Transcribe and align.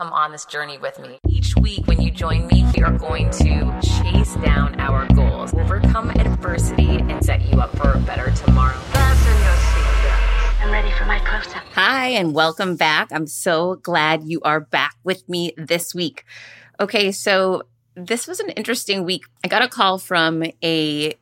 come 0.00 0.14
on 0.14 0.32
this 0.32 0.46
journey 0.46 0.78
with 0.78 0.98
me. 0.98 1.18
Each 1.28 1.54
week, 1.56 1.86
when 1.86 2.00
you 2.00 2.10
join 2.10 2.46
me, 2.46 2.64
we 2.74 2.82
are 2.82 2.96
going 2.96 3.28
to 3.32 3.78
chase 3.82 4.34
down 4.36 4.80
our 4.80 5.06
goals, 5.08 5.52
overcome 5.52 6.08
adversity, 6.12 7.00
and 7.00 7.22
set 7.22 7.42
you 7.42 7.60
up 7.60 7.76
for 7.76 7.92
a 7.92 7.98
better 7.98 8.30
tomorrow. 8.30 8.78
Fasten 8.78 9.36
your 9.42 9.52
seatbelts. 9.52 10.62
I'm 10.62 10.72
ready 10.72 10.90
for 10.92 11.04
my 11.04 11.18
close 11.18 11.54
up. 11.54 11.64
Hi, 11.74 12.08
and 12.08 12.34
welcome 12.34 12.76
back. 12.76 13.08
I'm 13.12 13.26
so 13.26 13.74
glad 13.74 14.24
you 14.24 14.40
are 14.40 14.60
back 14.60 14.96
with 15.04 15.28
me 15.28 15.52
this 15.58 15.94
week. 15.94 16.24
Okay, 16.80 17.12
so 17.12 17.64
this 17.94 18.26
was 18.26 18.40
an 18.40 18.48
interesting 18.48 19.04
week. 19.04 19.24
I 19.44 19.48
got 19.48 19.60
a 19.60 19.68
call 19.68 19.98
from 19.98 20.44
a 20.64 21.12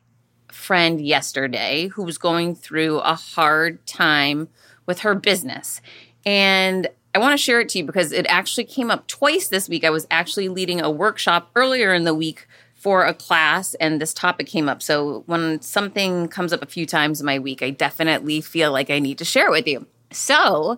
friend 0.53 1.05
yesterday 1.05 1.87
who 1.87 2.03
was 2.03 2.17
going 2.17 2.55
through 2.55 2.99
a 2.99 3.15
hard 3.15 3.85
time 3.85 4.47
with 4.85 4.99
her 4.99 5.15
business. 5.15 5.81
And 6.25 6.87
I 7.13 7.19
want 7.19 7.37
to 7.37 7.43
share 7.43 7.59
it 7.59 7.69
to 7.69 7.79
you 7.79 7.85
because 7.85 8.11
it 8.11 8.25
actually 8.29 8.65
came 8.65 8.91
up 8.91 9.07
twice 9.07 9.47
this 9.47 9.67
week. 9.67 9.83
I 9.83 9.89
was 9.89 10.05
actually 10.11 10.49
leading 10.49 10.79
a 10.81 10.91
workshop 10.91 11.49
earlier 11.55 11.93
in 11.93 12.03
the 12.03 12.13
week 12.13 12.47
for 12.75 13.05
a 13.05 13.13
class 13.13 13.73
and 13.75 13.99
this 13.99 14.13
topic 14.13 14.47
came 14.47 14.69
up. 14.69 14.81
So 14.81 15.23
when 15.25 15.61
something 15.61 16.27
comes 16.27 16.53
up 16.53 16.61
a 16.61 16.67
few 16.67 16.85
times 16.85 17.19
in 17.19 17.25
my 17.25 17.39
week, 17.39 17.61
I 17.61 17.71
definitely 17.71 18.41
feel 18.41 18.71
like 18.71 18.89
I 18.89 18.99
need 18.99 19.17
to 19.17 19.25
share 19.25 19.47
it 19.47 19.51
with 19.51 19.67
you. 19.67 19.85
So 20.11 20.77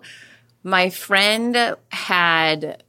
my 0.64 0.90
friend 0.90 1.76
had 1.90 2.82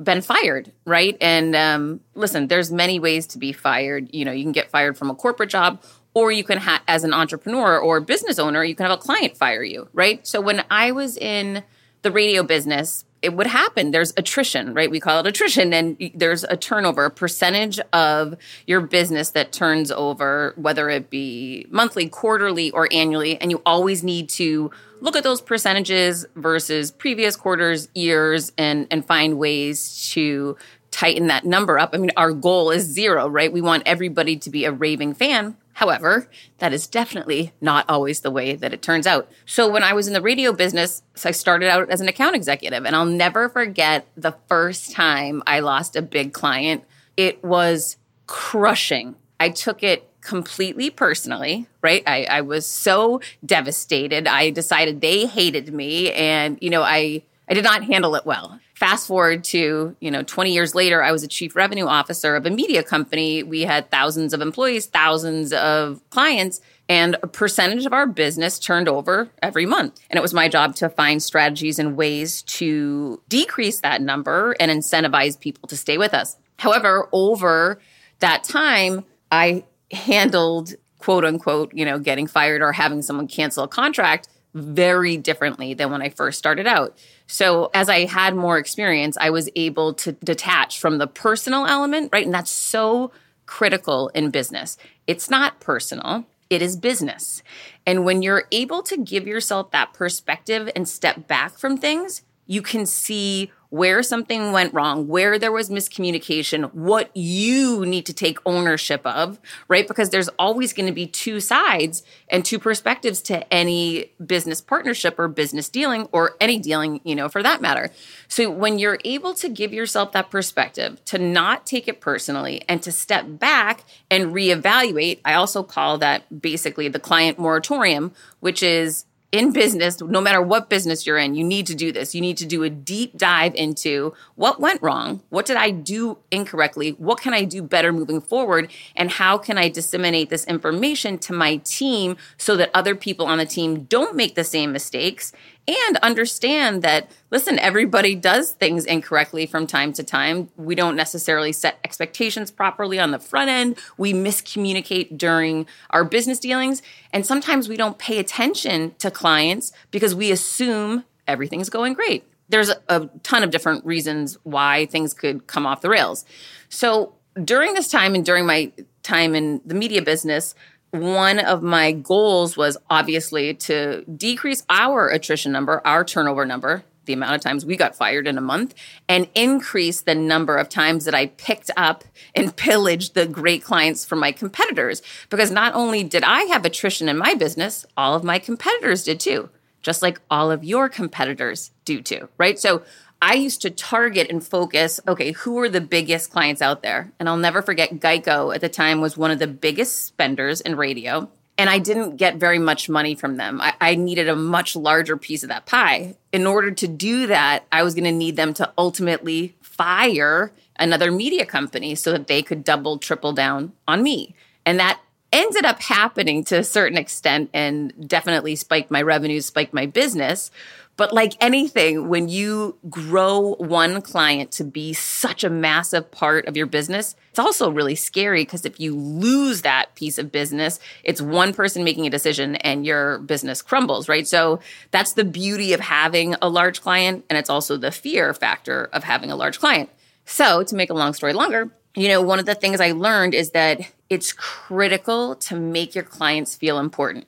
been 0.00 0.20
fired, 0.20 0.72
right? 0.84 1.16
And 1.20 1.56
um, 1.56 2.00
listen, 2.14 2.48
there's 2.48 2.70
many 2.70 2.98
ways 2.98 3.26
to 3.28 3.38
be 3.38 3.52
fired. 3.52 4.12
You 4.12 4.24
know, 4.24 4.32
you 4.32 4.44
can 4.44 4.52
get 4.52 4.70
fired 4.70 4.98
from 4.98 5.10
a 5.10 5.14
corporate 5.14 5.50
job, 5.50 5.82
or 6.14 6.30
you 6.30 6.44
can 6.44 6.58
have, 6.58 6.82
as 6.88 7.04
an 7.04 7.14
entrepreneur 7.14 7.78
or 7.78 8.00
business 8.00 8.38
owner, 8.38 8.62
you 8.62 8.74
can 8.74 8.84
have 8.84 8.98
a 8.98 9.00
client 9.00 9.36
fire 9.36 9.62
you, 9.62 9.88
right? 9.92 10.26
So 10.26 10.40
when 10.40 10.64
I 10.70 10.92
was 10.92 11.16
in 11.16 11.62
the 12.02 12.10
radio 12.10 12.42
business, 12.42 13.04
it 13.22 13.34
would 13.34 13.46
happen. 13.46 13.92
There's 13.92 14.12
attrition, 14.16 14.74
right? 14.74 14.90
We 14.90 14.98
call 14.98 15.20
it 15.20 15.26
attrition, 15.26 15.72
and 15.72 16.10
there's 16.14 16.42
a 16.44 16.56
turnover, 16.56 17.04
a 17.04 17.10
percentage 17.10 17.78
of 17.92 18.36
your 18.66 18.80
business 18.80 19.30
that 19.30 19.52
turns 19.52 19.92
over, 19.92 20.52
whether 20.56 20.90
it 20.90 21.08
be 21.08 21.66
monthly, 21.70 22.08
quarterly, 22.08 22.72
or 22.72 22.88
annually. 22.92 23.40
And 23.40 23.50
you 23.50 23.62
always 23.64 24.02
need 24.02 24.28
to 24.30 24.72
look 25.00 25.16
at 25.16 25.22
those 25.22 25.40
percentages 25.40 26.26
versus 26.34 26.90
previous 26.90 27.36
quarters, 27.36 27.88
years, 27.94 28.52
and 28.58 28.88
and 28.90 29.06
find 29.06 29.38
ways 29.38 30.10
to 30.12 30.56
tighten 30.92 31.26
that 31.26 31.44
number 31.44 31.78
up. 31.78 31.90
I 31.92 31.98
mean, 31.98 32.12
our 32.16 32.32
goal 32.32 32.70
is 32.70 32.84
zero, 32.84 33.26
right? 33.26 33.52
We 33.52 33.60
want 33.60 33.82
everybody 33.86 34.36
to 34.36 34.50
be 34.50 34.64
a 34.64 34.70
raving 34.70 35.14
fan. 35.14 35.56
However, 35.72 36.28
that 36.58 36.72
is 36.72 36.86
definitely 36.86 37.52
not 37.60 37.86
always 37.88 38.20
the 38.20 38.30
way 38.30 38.54
that 38.54 38.74
it 38.74 38.82
turns 38.82 39.06
out. 39.06 39.28
So 39.46 39.68
when 39.70 39.82
I 39.82 39.94
was 39.94 40.06
in 40.06 40.12
the 40.12 40.20
radio 40.20 40.52
business, 40.52 41.02
so 41.14 41.30
I 41.30 41.32
started 41.32 41.68
out 41.68 41.90
as 41.90 42.02
an 42.02 42.08
account 42.08 42.36
executive 42.36 42.84
and 42.84 42.94
I'll 42.94 43.06
never 43.06 43.48
forget 43.48 44.06
the 44.16 44.36
first 44.48 44.92
time 44.92 45.42
I 45.46 45.60
lost 45.60 45.96
a 45.96 46.02
big 46.02 46.34
client. 46.34 46.84
It 47.16 47.42
was 47.42 47.96
crushing. 48.26 49.16
I 49.40 49.48
took 49.48 49.82
it 49.82 50.08
completely 50.20 50.90
personally, 50.90 51.66
right? 51.80 52.02
I, 52.06 52.24
I 52.24 52.40
was 52.42 52.66
so 52.66 53.20
devastated. 53.44 54.28
I 54.28 54.50
decided 54.50 55.00
they 55.00 55.26
hated 55.26 55.72
me 55.72 56.12
and, 56.12 56.58
you 56.60 56.70
know, 56.70 56.82
I, 56.82 57.24
I 57.48 57.54
did 57.54 57.64
not 57.64 57.84
handle 57.84 58.14
it 58.14 58.24
well. 58.24 58.60
Fast 58.74 59.06
forward 59.06 59.44
to 59.44 59.96
you 60.00 60.10
know 60.10 60.22
20 60.22 60.52
years 60.52 60.74
later 60.74 61.02
i 61.02 61.12
was 61.12 61.22
a 61.22 61.28
chief 61.28 61.54
revenue 61.54 61.86
officer 61.86 62.34
of 62.34 62.46
a 62.46 62.50
media 62.50 62.82
company. 62.82 63.42
We 63.42 63.62
had 63.62 63.90
thousands 63.90 64.32
of 64.32 64.40
employees 64.40 64.86
thousands 64.86 65.52
of 65.52 66.00
clients 66.10 66.60
and 66.88 67.16
a 67.22 67.26
percentage 67.26 67.86
of 67.86 67.92
our 67.92 68.06
business 68.06 68.58
turned 68.58 68.88
over 68.88 69.30
every 69.42 69.66
month. 69.66 70.00
And 70.10 70.18
it 70.18 70.22
was 70.22 70.34
my 70.34 70.48
job 70.48 70.74
to 70.76 70.88
find 70.88 71.22
strategies 71.22 71.78
and 71.78 71.96
ways 71.96 72.42
to 72.42 73.22
decrease 73.28 73.80
that 73.80 74.02
number 74.02 74.56
and 74.58 74.70
incentivize 74.70 75.38
people 75.38 75.68
to 75.68 75.76
stay 75.76 75.96
with 75.96 76.14
us. 76.14 76.36
However 76.58 77.08
over 77.12 77.80
that 78.20 78.44
time 78.44 79.04
i 79.30 79.64
handled 79.90 80.74
quote 80.98 81.24
unquote 81.24 81.72
you 81.74 81.84
know 81.84 81.98
getting 81.98 82.26
fired 82.26 82.62
or 82.62 82.72
having 82.72 83.02
someone 83.02 83.28
cancel 83.28 83.64
a 83.64 83.68
contract 83.68 84.28
very 84.54 85.16
differently 85.16 85.74
than 85.74 85.90
when 85.90 86.02
I 86.02 86.10
first 86.10 86.38
started 86.38 86.66
out. 86.66 86.98
So, 87.32 87.70
as 87.72 87.88
I 87.88 88.04
had 88.04 88.36
more 88.36 88.58
experience, 88.58 89.16
I 89.18 89.30
was 89.30 89.48
able 89.56 89.94
to 89.94 90.12
detach 90.12 90.78
from 90.78 90.98
the 90.98 91.06
personal 91.06 91.64
element, 91.64 92.10
right? 92.12 92.26
And 92.26 92.34
that's 92.34 92.50
so 92.50 93.10
critical 93.46 94.08
in 94.08 94.28
business. 94.28 94.76
It's 95.06 95.30
not 95.30 95.58
personal, 95.58 96.26
it 96.50 96.60
is 96.60 96.76
business. 96.76 97.42
And 97.86 98.04
when 98.04 98.20
you're 98.20 98.44
able 98.52 98.82
to 98.82 98.98
give 98.98 99.26
yourself 99.26 99.70
that 99.70 99.94
perspective 99.94 100.68
and 100.76 100.86
step 100.86 101.26
back 101.26 101.56
from 101.56 101.78
things, 101.78 102.20
you 102.46 102.60
can 102.60 102.84
see 102.84 103.50
where 103.72 104.02
something 104.02 104.52
went 104.52 104.74
wrong, 104.74 105.08
where 105.08 105.38
there 105.38 105.50
was 105.50 105.70
miscommunication, 105.70 106.70
what 106.74 107.10
you 107.16 107.86
need 107.86 108.04
to 108.04 108.12
take 108.12 108.36
ownership 108.44 109.00
of, 109.06 109.40
right? 109.66 109.88
Because 109.88 110.10
there's 110.10 110.28
always 110.38 110.74
going 110.74 110.84
to 110.84 110.92
be 110.92 111.06
two 111.06 111.40
sides 111.40 112.02
and 112.28 112.44
two 112.44 112.58
perspectives 112.58 113.22
to 113.22 113.50
any 113.50 114.12
business 114.26 114.60
partnership 114.60 115.18
or 115.18 115.26
business 115.26 115.70
dealing 115.70 116.06
or 116.12 116.36
any 116.38 116.58
dealing, 116.58 117.00
you 117.02 117.14
know, 117.14 117.30
for 117.30 117.42
that 117.42 117.62
matter. 117.62 117.90
So 118.28 118.50
when 118.50 118.78
you're 118.78 118.98
able 119.06 119.32
to 119.32 119.48
give 119.48 119.72
yourself 119.72 120.12
that 120.12 120.30
perspective, 120.30 121.02
to 121.06 121.16
not 121.16 121.64
take 121.64 121.88
it 121.88 121.98
personally 121.98 122.62
and 122.68 122.82
to 122.82 122.92
step 122.92 123.24
back 123.26 123.84
and 124.10 124.34
reevaluate, 124.34 125.20
I 125.24 125.32
also 125.32 125.62
call 125.62 125.96
that 125.96 126.42
basically 126.42 126.88
the 126.88 127.00
client 127.00 127.38
moratorium, 127.38 128.12
which 128.40 128.62
is 128.62 129.06
in 129.32 129.50
business, 129.50 129.98
no 130.02 130.20
matter 130.20 130.42
what 130.42 130.68
business 130.68 131.06
you're 131.06 131.16
in, 131.16 131.34
you 131.34 131.42
need 131.42 131.66
to 131.66 131.74
do 131.74 131.90
this. 131.90 132.14
You 132.14 132.20
need 132.20 132.36
to 132.36 132.46
do 132.46 132.62
a 132.62 132.70
deep 132.70 133.16
dive 133.16 133.54
into 133.54 134.12
what 134.34 134.60
went 134.60 134.82
wrong, 134.82 135.22
what 135.30 135.46
did 135.46 135.56
I 135.56 135.70
do 135.70 136.18
incorrectly, 136.30 136.90
what 136.90 137.18
can 137.18 137.32
I 137.32 137.44
do 137.44 137.62
better 137.62 137.92
moving 137.92 138.20
forward, 138.20 138.70
and 138.94 139.10
how 139.10 139.38
can 139.38 139.56
I 139.56 139.70
disseminate 139.70 140.28
this 140.28 140.44
information 140.44 141.16
to 141.18 141.32
my 141.32 141.56
team 141.64 142.18
so 142.36 142.56
that 142.58 142.70
other 142.74 142.94
people 142.94 143.24
on 143.24 143.38
the 143.38 143.46
team 143.46 143.84
don't 143.84 144.14
make 144.14 144.34
the 144.34 144.44
same 144.44 144.70
mistakes 144.70 145.32
and 145.68 145.96
understand 145.98 146.82
that 146.82 147.10
listen 147.30 147.58
everybody 147.58 148.14
does 148.14 148.52
things 148.52 148.84
incorrectly 148.84 149.46
from 149.46 149.66
time 149.66 149.92
to 149.92 150.02
time. 150.02 150.50
We 150.56 150.74
don't 150.74 150.96
necessarily 150.96 151.52
set 151.52 151.78
expectations 151.84 152.50
properly 152.50 152.98
on 152.98 153.12
the 153.12 153.18
front 153.18 153.48
end. 153.48 153.78
We 153.96 154.12
miscommunicate 154.12 155.16
during 155.16 155.66
our 155.90 156.04
business 156.04 156.38
dealings. 156.38 156.82
And 157.12 157.24
sometimes 157.24 157.68
we 157.68 157.76
don't 157.76 157.98
pay 157.98 158.18
attention 158.18 158.94
to 158.98 159.10
clients 159.10 159.72
because 159.90 160.14
we 160.14 160.32
assume 160.32 161.04
everything's 161.28 161.70
going 161.70 161.94
great. 161.94 162.24
There's 162.48 162.70
a, 162.88 163.08
ton 163.22 163.42
of 163.42 163.50
different 163.50 163.84
reasons 163.86 164.36
why 164.42 164.86
things 164.86 165.14
could 165.14 165.46
come 165.46 165.64
off 165.64 165.80
the 165.80 165.88
rails. 165.88 166.24
So 166.68 167.14
during 167.42 167.74
this 167.74 167.88
time 167.88 168.14
and 168.14 168.24
during 168.24 168.46
my 168.46 168.72
time 169.02 169.34
in 169.34 169.60
the 169.64 169.74
media 169.74 170.02
business 170.02 170.54
one 170.92 171.38
of 171.38 171.62
my 171.62 171.90
goals 171.92 172.56
was 172.56 172.76
obviously 172.90 173.54
to 173.54 174.04
decrease 174.04 174.62
our 174.68 175.08
attrition 175.08 175.50
number, 175.50 175.80
our 175.86 176.04
turnover 176.04 176.44
number, 176.44 176.84
the 177.06 177.14
amount 177.14 177.34
of 177.34 177.40
times 177.40 177.64
we 177.64 177.76
got 177.76 177.96
fired 177.96 178.26
in 178.26 178.36
a 178.36 178.42
month, 178.42 178.74
and 179.08 179.26
increase 179.34 180.02
the 180.02 180.14
number 180.14 180.56
of 180.56 180.68
times 180.68 181.06
that 181.06 181.14
I 181.14 181.26
picked 181.26 181.70
up 181.78 182.04
and 182.34 182.54
pillaged 182.56 183.14
the 183.14 183.26
great 183.26 183.64
clients 183.64 184.04
from 184.04 184.20
my 184.20 184.32
competitors. 184.32 185.00
Because 185.30 185.50
not 185.50 185.74
only 185.74 186.04
did 186.04 186.24
I 186.24 186.42
have 186.44 186.64
attrition 186.66 187.08
in 187.08 187.16
my 187.16 187.34
business, 187.34 187.86
all 187.96 188.14
of 188.14 188.22
my 188.22 188.38
competitors 188.38 189.02
did 189.02 189.18
too, 189.18 189.48
just 189.80 190.02
like 190.02 190.20
all 190.30 190.50
of 190.50 190.62
your 190.62 190.90
competitors 190.90 191.70
do 191.86 192.02
too, 192.02 192.28
right? 192.36 192.58
So 192.58 192.82
I 193.22 193.34
used 193.34 193.62
to 193.62 193.70
target 193.70 194.30
and 194.30 194.44
focus, 194.44 194.98
okay, 195.06 195.30
who 195.30 195.56
are 195.60 195.68
the 195.68 195.80
biggest 195.80 196.32
clients 196.32 196.60
out 196.60 196.82
there? 196.82 197.12
And 197.20 197.28
I'll 197.28 197.36
never 197.36 197.62
forget 197.62 198.00
Geico 198.00 198.52
at 198.52 198.60
the 198.60 198.68
time 198.68 199.00
was 199.00 199.16
one 199.16 199.30
of 199.30 199.38
the 199.38 199.46
biggest 199.46 200.06
spenders 200.06 200.60
in 200.60 200.74
radio. 200.74 201.30
And 201.56 201.70
I 201.70 201.78
didn't 201.78 202.16
get 202.16 202.36
very 202.36 202.58
much 202.58 202.88
money 202.88 203.14
from 203.14 203.36
them. 203.36 203.60
I, 203.60 203.74
I 203.80 203.94
needed 203.94 204.28
a 204.28 204.34
much 204.34 204.74
larger 204.74 205.16
piece 205.16 205.44
of 205.44 205.50
that 205.50 205.66
pie. 205.66 206.16
In 206.32 206.48
order 206.48 206.72
to 206.72 206.88
do 206.88 207.28
that, 207.28 207.64
I 207.70 207.84
was 207.84 207.94
going 207.94 208.04
to 208.04 208.10
need 208.12 208.34
them 208.34 208.54
to 208.54 208.72
ultimately 208.76 209.54
fire 209.60 210.52
another 210.80 211.12
media 211.12 211.46
company 211.46 211.94
so 211.94 212.10
that 212.10 212.26
they 212.26 212.42
could 212.42 212.64
double, 212.64 212.98
triple 212.98 213.32
down 213.32 213.72
on 213.86 214.02
me. 214.02 214.34
And 214.66 214.80
that 214.80 214.98
ended 215.32 215.64
up 215.64 215.80
happening 215.80 216.44
to 216.44 216.58
a 216.58 216.64
certain 216.64 216.98
extent 216.98 217.50
and 217.54 217.92
definitely 218.08 218.54
spiked 218.56 218.90
my 218.90 219.00
revenues, 219.00 219.46
spiked 219.46 219.72
my 219.72 219.86
business. 219.86 220.50
But 220.96 221.12
like 221.14 221.32
anything, 221.40 222.08
when 222.08 222.28
you 222.28 222.76
grow 222.90 223.54
one 223.54 224.02
client 224.02 224.52
to 224.52 224.64
be 224.64 224.92
such 224.92 225.42
a 225.42 225.48
massive 225.50 226.10
part 226.10 226.46
of 226.46 226.56
your 226.56 226.66
business, 226.66 227.16
it's 227.30 227.38
also 227.38 227.70
really 227.70 227.94
scary 227.94 228.42
because 228.42 228.66
if 228.66 228.78
you 228.78 228.94
lose 228.94 229.62
that 229.62 229.94
piece 229.94 230.18
of 230.18 230.30
business, 230.30 230.78
it's 231.02 231.22
one 231.22 231.54
person 231.54 231.82
making 231.82 232.06
a 232.06 232.10
decision 232.10 232.56
and 232.56 232.84
your 232.84 233.18
business 233.20 233.62
crumbles, 233.62 234.06
right? 234.08 234.28
So 234.28 234.60
that's 234.90 235.14
the 235.14 235.24
beauty 235.24 235.72
of 235.72 235.80
having 235.80 236.34
a 236.42 236.48
large 236.48 236.82
client. 236.82 237.24
And 237.30 237.38
it's 237.38 237.50
also 237.50 237.78
the 237.78 237.90
fear 237.90 238.34
factor 238.34 238.90
of 238.92 239.04
having 239.04 239.30
a 239.30 239.36
large 239.36 239.58
client. 239.58 239.88
So 240.26 240.62
to 240.62 240.74
make 240.76 240.90
a 240.90 240.94
long 240.94 241.14
story 241.14 241.32
longer, 241.32 241.70
you 241.94 242.08
know, 242.08 242.20
one 242.20 242.38
of 242.38 242.46
the 242.46 242.54
things 242.54 242.80
I 242.80 242.92
learned 242.92 243.34
is 243.34 243.50
that 243.52 243.80
it's 244.10 244.32
critical 244.32 245.36
to 245.36 245.56
make 245.56 245.94
your 245.94 246.04
clients 246.04 246.54
feel 246.54 246.78
important 246.78 247.26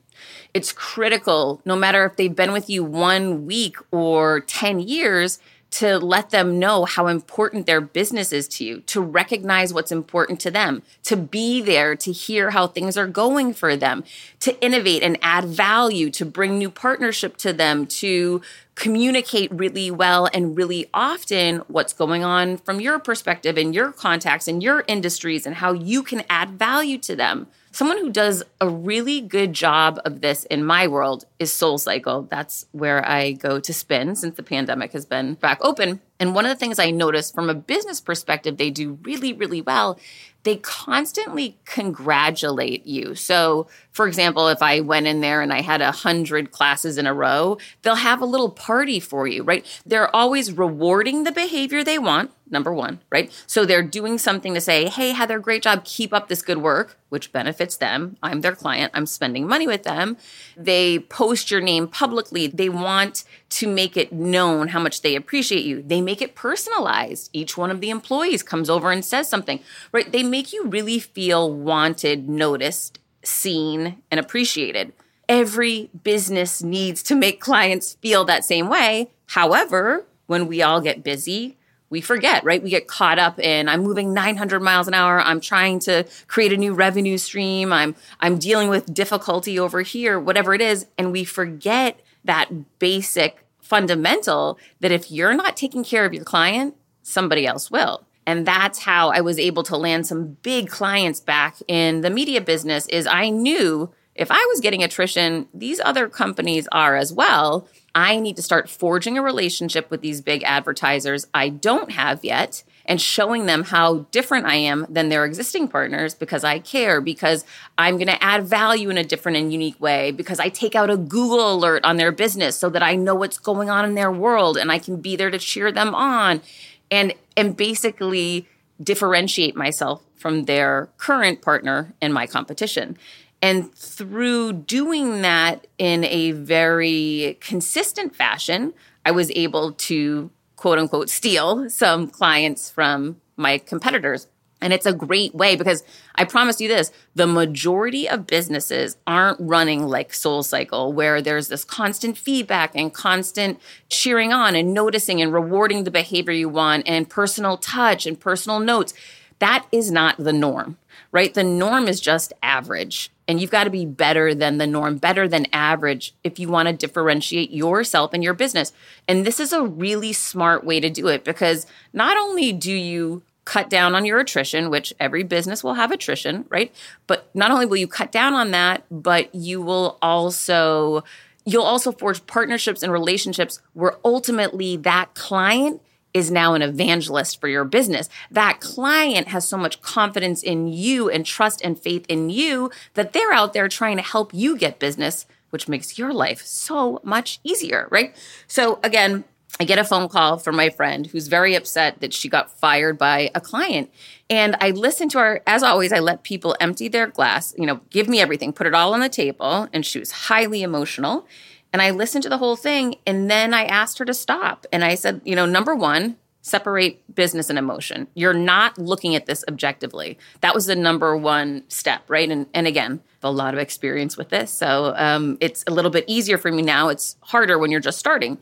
it's 0.53 0.73
critical, 0.73 1.61
no 1.65 1.77
matter 1.77 2.05
if 2.05 2.17
they've 2.17 2.35
been 2.35 2.53
with 2.53 2.71
you 2.71 2.85
one 2.85 3.47
week 3.47 3.77
or 3.91 4.41
10 4.41 4.81
years, 4.81 5.39
to 5.75 5.99
let 5.99 6.31
them 6.31 6.61
know 6.61 6.85
how 6.85 7.09
important 7.09 7.67
their 7.67 7.81
business 7.81 8.33
is 8.33 8.47
to 8.47 8.65
you, 8.65 8.81
to 8.83 9.01
recognize 9.01 9.75
what's 9.75 9.91
important 9.91 10.39
to 10.39 10.49
them, 10.49 10.83
to 11.03 11.17
be 11.17 11.61
there 11.61 11.97
to 11.97 12.13
hear 12.13 12.51
how 12.51 12.69
things 12.69 12.97
are 12.97 13.09
going 13.09 13.53
for 13.53 13.77
them, 13.77 14.05
to 14.39 14.57
innovate 14.65 15.03
and 15.03 15.19
add 15.21 15.45
value, 15.45 16.11
to 16.11 16.25
bring 16.25 16.59
new 16.59 16.71
partnership 16.71 17.37
to 17.37 17.53
them, 17.53 17.87
to 17.87 18.41
communicate 18.77 19.51
really 19.51 19.91
well 19.91 20.29
and 20.33 20.57
really 20.57 20.89
often 20.95 21.57
what's 21.67 21.93
going 21.93 22.23
on 22.23 22.57
from 22.57 22.81
your 22.81 23.01
perspective 23.01 23.59
and 23.59 23.75
your 23.75 23.91
contacts 23.91 24.47
and 24.47 24.63
your 24.63 24.85
industries 24.87 25.45
and 25.45 25.57
how 25.57 25.73
you 25.73 26.05
can 26.05 26.23
add 26.31 26.51
value 26.51 26.99
to 26.99 27.17
them. 27.17 27.49
Someone 27.75 27.99
who 27.99 28.11
does 28.11 28.45
a 28.61 28.69
really 28.69 29.21
good 29.21 29.53
job 29.53 30.01
of 30.05 30.21
this 30.21 30.45
in 30.45 30.65
my 30.65 30.87
world 30.87 31.25
is 31.41 31.53
Soul 31.53 31.77
Cycle. 31.77 32.23
That's 32.23 32.67
where 32.71 33.05
I 33.05 33.33
go 33.33 33.59
to 33.59 33.75
spin 33.75 34.15
since 34.15 34.37
the 34.37 34.45
pandemic 34.45 34.93
has 34.93 35.05
been 35.05 35.35
back 35.35 35.59
open. 35.61 36.01
And 36.21 36.37
one 36.37 36.47
of 36.47 36.51
the 36.51 36.55
things 36.55 36.79
I 36.79 36.93
noticed 36.93 37.35
from 37.35 37.51
a 37.51 37.55
business 37.55 38.01
perspective, 38.01 38.59
they 38.59 38.71
do 38.71 39.01
really, 39.03 39.33
really 39.33 39.61
well 39.61 39.99
they 40.45 40.57
constantly 40.57 41.57
congratulate 41.65 42.87
you. 42.87 43.15
So, 43.15 43.67
for 43.95 44.09
example, 44.09 44.49
if 44.49 44.61
I 44.61 44.81
went 44.81 45.07
in 45.07 45.21
there 45.21 45.41
and 45.41 45.53
I 45.53 45.61
had 45.61 45.81
a 45.81 45.93
hundred 45.93 46.51
classes 46.51 46.99
in 46.99 47.07
a 47.07 47.15
row, 47.15 47.59
they'll 47.83 47.95
have 47.95 48.21
a 48.21 48.27
little 48.27 48.51
party 48.51 48.99
for 48.99 49.29
you, 49.29 49.45
right? 49.45 49.65
They're 49.87 50.15
always 50.15 50.51
rewarding 50.51 51.23
the 51.23 51.31
behavior 51.31 51.85
they 51.85 52.01
want, 52.01 52.33
number 52.51 52.75
one, 52.75 52.99
right? 53.13 53.31
So 53.47 53.65
they're 53.65 53.85
doing 53.85 54.19
something 54.19 54.53
to 54.53 54.61
say, 54.61 54.89
hey, 54.89 55.13
Heather, 55.13 55.39
great 55.39 55.63
job, 55.63 55.85
keep 55.85 56.13
up 56.13 56.27
this 56.27 56.43
good 56.43 56.59
work, 56.59 56.99
which 57.09 57.31
benefits 57.31 57.77
them. 57.77 58.17
I'm 58.21 58.41
their 58.41 58.57
client, 58.57 58.91
I'm 58.95 59.07
spending 59.07 59.47
money 59.47 59.69
with 59.69 59.85
them. 59.85 60.17
They 60.57 60.99
post 60.99 61.53
your 61.53 61.61
name 61.61 61.87
publicly. 61.87 62.49
They 62.49 62.69
want 62.69 63.23
to 63.51 63.69
make 63.69 63.97
it 63.97 64.13
known 64.13 64.69
how 64.69 64.81
much 64.81 65.03
they 65.03 65.15
appreciate 65.15 65.65
you. 65.65 65.83
They 65.83 66.01
make 66.01 66.21
it 66.21 66.35
personalized. 66.35 67.31
Each 67.33 67.57
one 67.57 67.71
of 67.71 67.81
the 67.81 67.91
employees 67.91 68.43
comes 68.43 68.69
over 68.69 68.91
and 68.91 69.05
says 69.05 69.29
something, 69.29 69.61
right? 69.93 70.11
They 70.11 70.25
make 70.25 70.53
you 70.53 70.67
really 70.67 70.99
feel 70.99 71.55
wanted, 71.55 72.29
noticed, 72.29 72.99
seen, 73.27 74.03
and 74.11 74.21
appreciated. 74.21 74.93
Every 75.29 75.91
business 76.03 76.63
needs 76.63 77.03
to 77.05 77.15
make 77.15 77.41
clients 77.41 77.95
feel 77.95 78.25
that 78.27 78.45
same 78.45 78.69
way. 78.69 79.11
However, 79.27 80.05
when 80.27 80.47
we 80.47 80.63
all 80.63 80.81
get 80.81 81.03
busy, 81.05 81.57
we 81.91 82.01
forget, 82.01 82.43
right? 82.45 82.63
We 82.63 82.71
get 82.71 82.89
caught 82.89 83.19
up 83.19 83.39
in 83.39 83.69
I'm 83.69 83.83
moving 83.83 84.13
900 84.13 84.61
miles 84.61 84.89
an 84.89 84.95
hour. 84.95 85.21
I'm 85.21 85.41
trying 85.41 85.79
to 85.81 86.05
create 86.27 86.53
a 86.53 86.57
new 86.57 86.75
revenue 86.75 87.19
stream. 87.19 87.73
I'm 87.73 87.95
I'm 88.21 88.39
dealing 88.39 88.69
with 88.69 88.93
difficulty 88.93 89.59
over 89.59 89.83
here, 89.83 90.19
whatever 90.19 90.55
it 90.55 90.61
is, 90.61 90.87
and 90.99 91.13
we 91.13 91.25
forget 91.25 92.01
that 92.25 92.79
basic 92.79 93.45
fundamental 93.61 94.59
that 94.81 94.91
if 94.91 95.11
you're 95.11 95.35
not 95.35 95.57
taking 95.57 95.85
care 95.85 96.05
of 96.05 96.13
your 96.13 96.25
client, 96.25 96.75
somebody 97.03 97.47
else 97.47 97.71
will. 97.71 98.05
And 98.27 98.47
that's 98.47 98.81
how 98.81 99.11
I 99.11 99.21
was 99.21 99.39
able 99.39 99.63
to 99.65 99.77
land 99.77 100.07
some 100.07 100.39
big 100.43 100.69
clients 100.69 101.21
back 101.21 101.57
in 101.69 102.01
the 102.01 102.11
media 102.11 102.41
business 102.41 102.87
is 102.89 103.07
I 103.07 103.29
knew 103.31 103.93
if 104.15 104.31
I 104.31 104.45
was 104.51 104.61
getting 104.61 104.83
attrition, 104.83 105.49
these 105.53 105.81
other 105.81 106.09
companies 106.09 106.69
are 106.71 106.97
as 106.97 107.13
well. 107.13 107.67
I 107.97 108.19
need 108.19 108.37
to 108.37 108.43
start 108.43 108.69
forging 108.69 109.19
a 109.19 109.23
relationship 109.23 109.91
with 109.91 110.01
these 110.01 110.21
big 110.21 110.43
advertisers 110.45 111.27
I 111.35 111.49
don't 111.49 111.93
have 111.93 112.25
yet 112.25 112.65
and 112.87 113.01
showing 113.01 113.47
them 113.47 113.65
how 113.65 114.07
different 114.11 114.47
I 114.47 114.57
am 114.57 114.87
than 114.89 115.09
their 115.09 115.25
existing 115.25 115.69
partners 115.69 116.15
because 116.15 116.45
I 116.45 116.59
care, 116.59 117.01
because 117.01 117.45
I'm 117.79 117.97
going 117.97 118.09
to 118.09 118.23
add 118.23 118.45
value 118.45 118.91
in 118.91 118.99
a 118.99 119.05
different 119.05 119.39
and 119.39 119.53
unique 119.53 119.81
way, 119.81 120.11
because 120.11 120.39
I 120.39 120.49
take 120.49 120.75
out 120.75 120.91
a 120.91 120.97
Google 120.97 121.55
alert 121.55 121.85
on 121.85 121.97
their 121.97 122.13
business 122.13 122.57
so 122.57 122.69
that 122.71 122.83
I 122.83 122.95
know 122.97 123.15
what's 123.15 123.39
going 123.39 123.71
on 123.71 123.85
in 123.85 123.95
their 123.95 124.13
world 124.13 124.57
and 124.57 124.71
I 124.71 124.79
can 124.79 125.01
be 125.01 125.17
there 125.17 125.31
to 125.31 125.39
cheer 125.39 125.73
them 125.73 125.95
on 125.95 126.43
and 126.91 127.15
and 127.37 127.57
basically 127.57 128.49
differentiate 128.83 129.57
myself 129.57 130.03
from 130.15 130.45
their 130.45 130.89
current 130.97 131.43
partner 131.43 131.95
and 132.01 132.13
my 132.13 132.27
competition. 132.27 132.97
And 133.43 133.75
through 133.75 134.55
doing 134.55 135.23
that 135.23 135.67
in 135.77 136.05
a 136.05 136.33
very 136.33 137.37
consistent 137.41 138.17
fashion, 138.17 138.73
I 139.05 139.11
was 139.11 139.31
able 139.33 139.73
to 139.73 140.31
quote 140.57 140.79
unquote 140.79 141.11
steal 141.11 141.69
some 141.69 142.09
clients 142.09 142.71
from 142.71 143.21
my 143.37 143.59
competitors. 143.59 144.29
And 144.65 144.73
it's 144.73 144.87
a 144.87 144.95
great 144.95 145.35
way 145.35 145.57
because 145.57 145.85
I 146.15 146.25
promise 146.25 146.59
you 146.59 146.69
this 146.69 146.91
the 147.15 147.27
majority 147.27 148.09
of 148.09 148.27
businesses 148.27 148.97
aren't 149.07 149.39
running 149.39 149.87
like 149.87 150.15
Soul 150.15 150.43
Cycle, 150.43 150.91
where 150.95 151.21
there's 151.21 151.49
this 151.49 151.65
constant 151.67 152.17
feedback 152.17 152.73
and 152.75 152.93
constant 152.93 153.61
cheering 153.91 154.33
on 154.33 154.57
and 154.57 154.73
noticing 154.73 155.21
and 155.21 155.35
rewarding 155.35 155.85
the 155.85 155.91
behavior 155.91 156.33
you 156.33 156.49
want 156.49 156.89
and 156.89 157.11
personal 157.11 157.59
touch 157.59 158.07
and 158.07 158.19
personal 158.19 158.59
notes. 158.59 158.95
That 159.39 159.67
is 159.71 159.91
not 159.91 160.17
the 160.17 160.33
norm, 160.33 160.79
right? 161.13 161.35
The 161.35 161.45
norm 161.45 161.87
is 161.87 162.01
just 162.01 162.33
average. 162.43 163.11
And 163.29 163.41
you've 163.41 163.51
got 163.51 163.65
to 163.65 163.71
be 163.71 163.85
better 163.85 164.35
than 164.35 164.57
the 164.57 164.67
norm, 164.67 164.97
better 164.97 165.29
than 165.29 165.47
average 165.53 166.15
if 166.25 166.39
you 166.39 166.49
want 166.49 166.69
to 166.69 166.75
differentiate 166.75 167.51
yourself 167.51 168.15
and 168.15 168.25
your 168.25 168.35
business. 168.35 168.73
And 169.07 169.27
this 169.27 169.41
is 169.41 169.53
a 169.53 169.63
really 169.63 170.15
smart 170.15 170.65
way 170.65 170.81
to 170.81 170.89
do 170.89 171.09
it 171.09 171.23
because 171.23 171.67
not 171.93 172.17
only 172.17 172.51
do 172.53 172.73
you 172.73 173.23
cut 173.45 173.69
down 173.69 173.95
on 173.95 174.05
your 174.05 174.21
attrition, 174.21 174.71
which 174.71 174.93
every 174.99 175.23
business 175.23 175.63
will 175.63 175.75
have 175.75 175.91
attrition, 175.91 176.47
right? 176.49 176.75
But 177.07 177.29
not 177.35 177.51
only 177.51 177.67
will 177.67 177.77
you 177.77 177.89
cut 177.89 178.11
down 178.11 178.35
on 178.35 178.51
that, 178.53 178.85
but 178.91 179.35
you 179.35 179.61
will 179.61 179.99
also 180.01 181.05
you'll 181.47 181.63
also 181.63 181.93
forge 181.93 182.27
partnerships 182.27 182.83
and 182.83 182.91
relationships 182.91 183.61
where 183.75 183.97
ultimately 184.05 184.79
that 184.79 185.15
client 185.15 185.83
is 186.15 186.31
now 186.31 186.55
an 186.55 186.63
evangelist 186.63 187.41
for 187.41 187.49
your 187.49 187.65
business. 187.65 188.09
That 188.31 188.61
client 188.61 189.29
has 189.29 189.47
so 189.47 189.59
much 189.59 189.83
confidence 189.83 190.43
in 190.43 190.69
you 190.69 191.11
and 191.11 191.27
trust 191.27 191.61
and 191.63 191.79
faith 191.79 192.07
in 192.09 192.31
you 192.31 192.71
that 192.95 193.13
they're 193.13 193.33
out 193.33 193.53
there 193.53 193.69
trying 193.69 193.97
to 193.97 194.03
help 194.03 194.33
you 194.33 194.57
get 194.57 194.79
business, 194.79 195.27
which 195.51 195.69
makes 195.69 195.99
your 195.99 196.13
life 196.13 196.41
so 196.47 197.01
much 197.03 197.41
easier, 197.43 197.89
right? 197.91 198.17
So 198.47 198.79
again, 198.85 199.25
I 199.61 199.65
get 199.65 199.79
a 199.79 199.85
phone 199.85 200.09
call 200.09 200.39
from 200.39 200.57
my 200.57 200.69
friend 200.69 201.07
who's 201.07 201.29
very 201.29 201.55
upset 201.55 202.01
that 202.01 202.13
she 202.13 202.29
got 202.29 202.51
fired 202.51 202.99
by 202.99 203.31
a 203.35 203.41
client. 203.41 203.91
And 204.29 204.57
I 204.61 204.71
listen 204.71 205.09
to 205.11 205.19
her, 205.19 205.43
as 205.47 205.63
always, 205.63 205.93
I 205.93 206.01
let 206.01 206.25
people 206.25 206.57
empty 206.61 206.89
their 206.89 207.07
glass, 207.07 207.55
you 207.57 207.67
know, 207.67 207.81
give 207.91 208.09
me 208.09 208.21
everything, 208.21 208.53
put 208.53 208.67
it 208.67 208.75
all 208.75 208.95
on 208.95 209.01
the 209.01 209.09
table. 209.09 209.69
And 209.73 209.87
she 209.87 210.01
was 210.01 210.11
highly 210.11 210.63
emotional. 210.63 211.27
And 211.73 211.81
I 211.81 211.91
listened 211.91 212.23
to 212.25 212.29
the 212.29 212.39
whole 212.39 212.57
thing 212.57 212.97
and 213.07 213.31
then 213.31 213.55
I 213.55 213.65
asked 213.65 213.99
her 213.99 214.05
to 214.05 214.15
stop. 214.15 214.67
And 214.73 214.85
I 214.85 214.97
said, 214.97 215.21
you 215.25 215.37
know, 215.37 215.47
number 215.47 215.75
one, 215.75 216.17
separate 216.45 217.03
business 217.15 217.49
and 217.49 217.59
emotion. 217.59 218.07
You're 218.15 218.35
not 218.35 218.77
looking 218.77 219.15
at 219.15 219.25
this 219.25 219.45
objectively. 219.49 220.19
That 220.43 220.55
was 220.55 220.67
the 220.67 220.77
number 220.77 221.17
one 221.17 221.65
step, 221.69 222.03
right? 222.09 222.31
And 222.31 222.47
and 222.53 222.67
again, 222.67 223.01
a 223.23 223.31
lot 223.31 223.55
of 223.55 223.61
experience 223.61 224.19
with 224.19 224.29
this, 224.29 224.53
so 224.53 224.93
um, 224.97 225.39
it's 225.41 225.65
a 225.67 225.71
little 225.71 225.91
bit 225.91 226.05
easier 226.07 226.37
for 226.37 226.53
me 226.53 226.61
now. 226.61 226.91
It's 226.91 227.17
harder 227.21 227.59
when 227.59 227.71
you're 227.71 227.81
just 227.81 227.99
starting. 227.99 228.37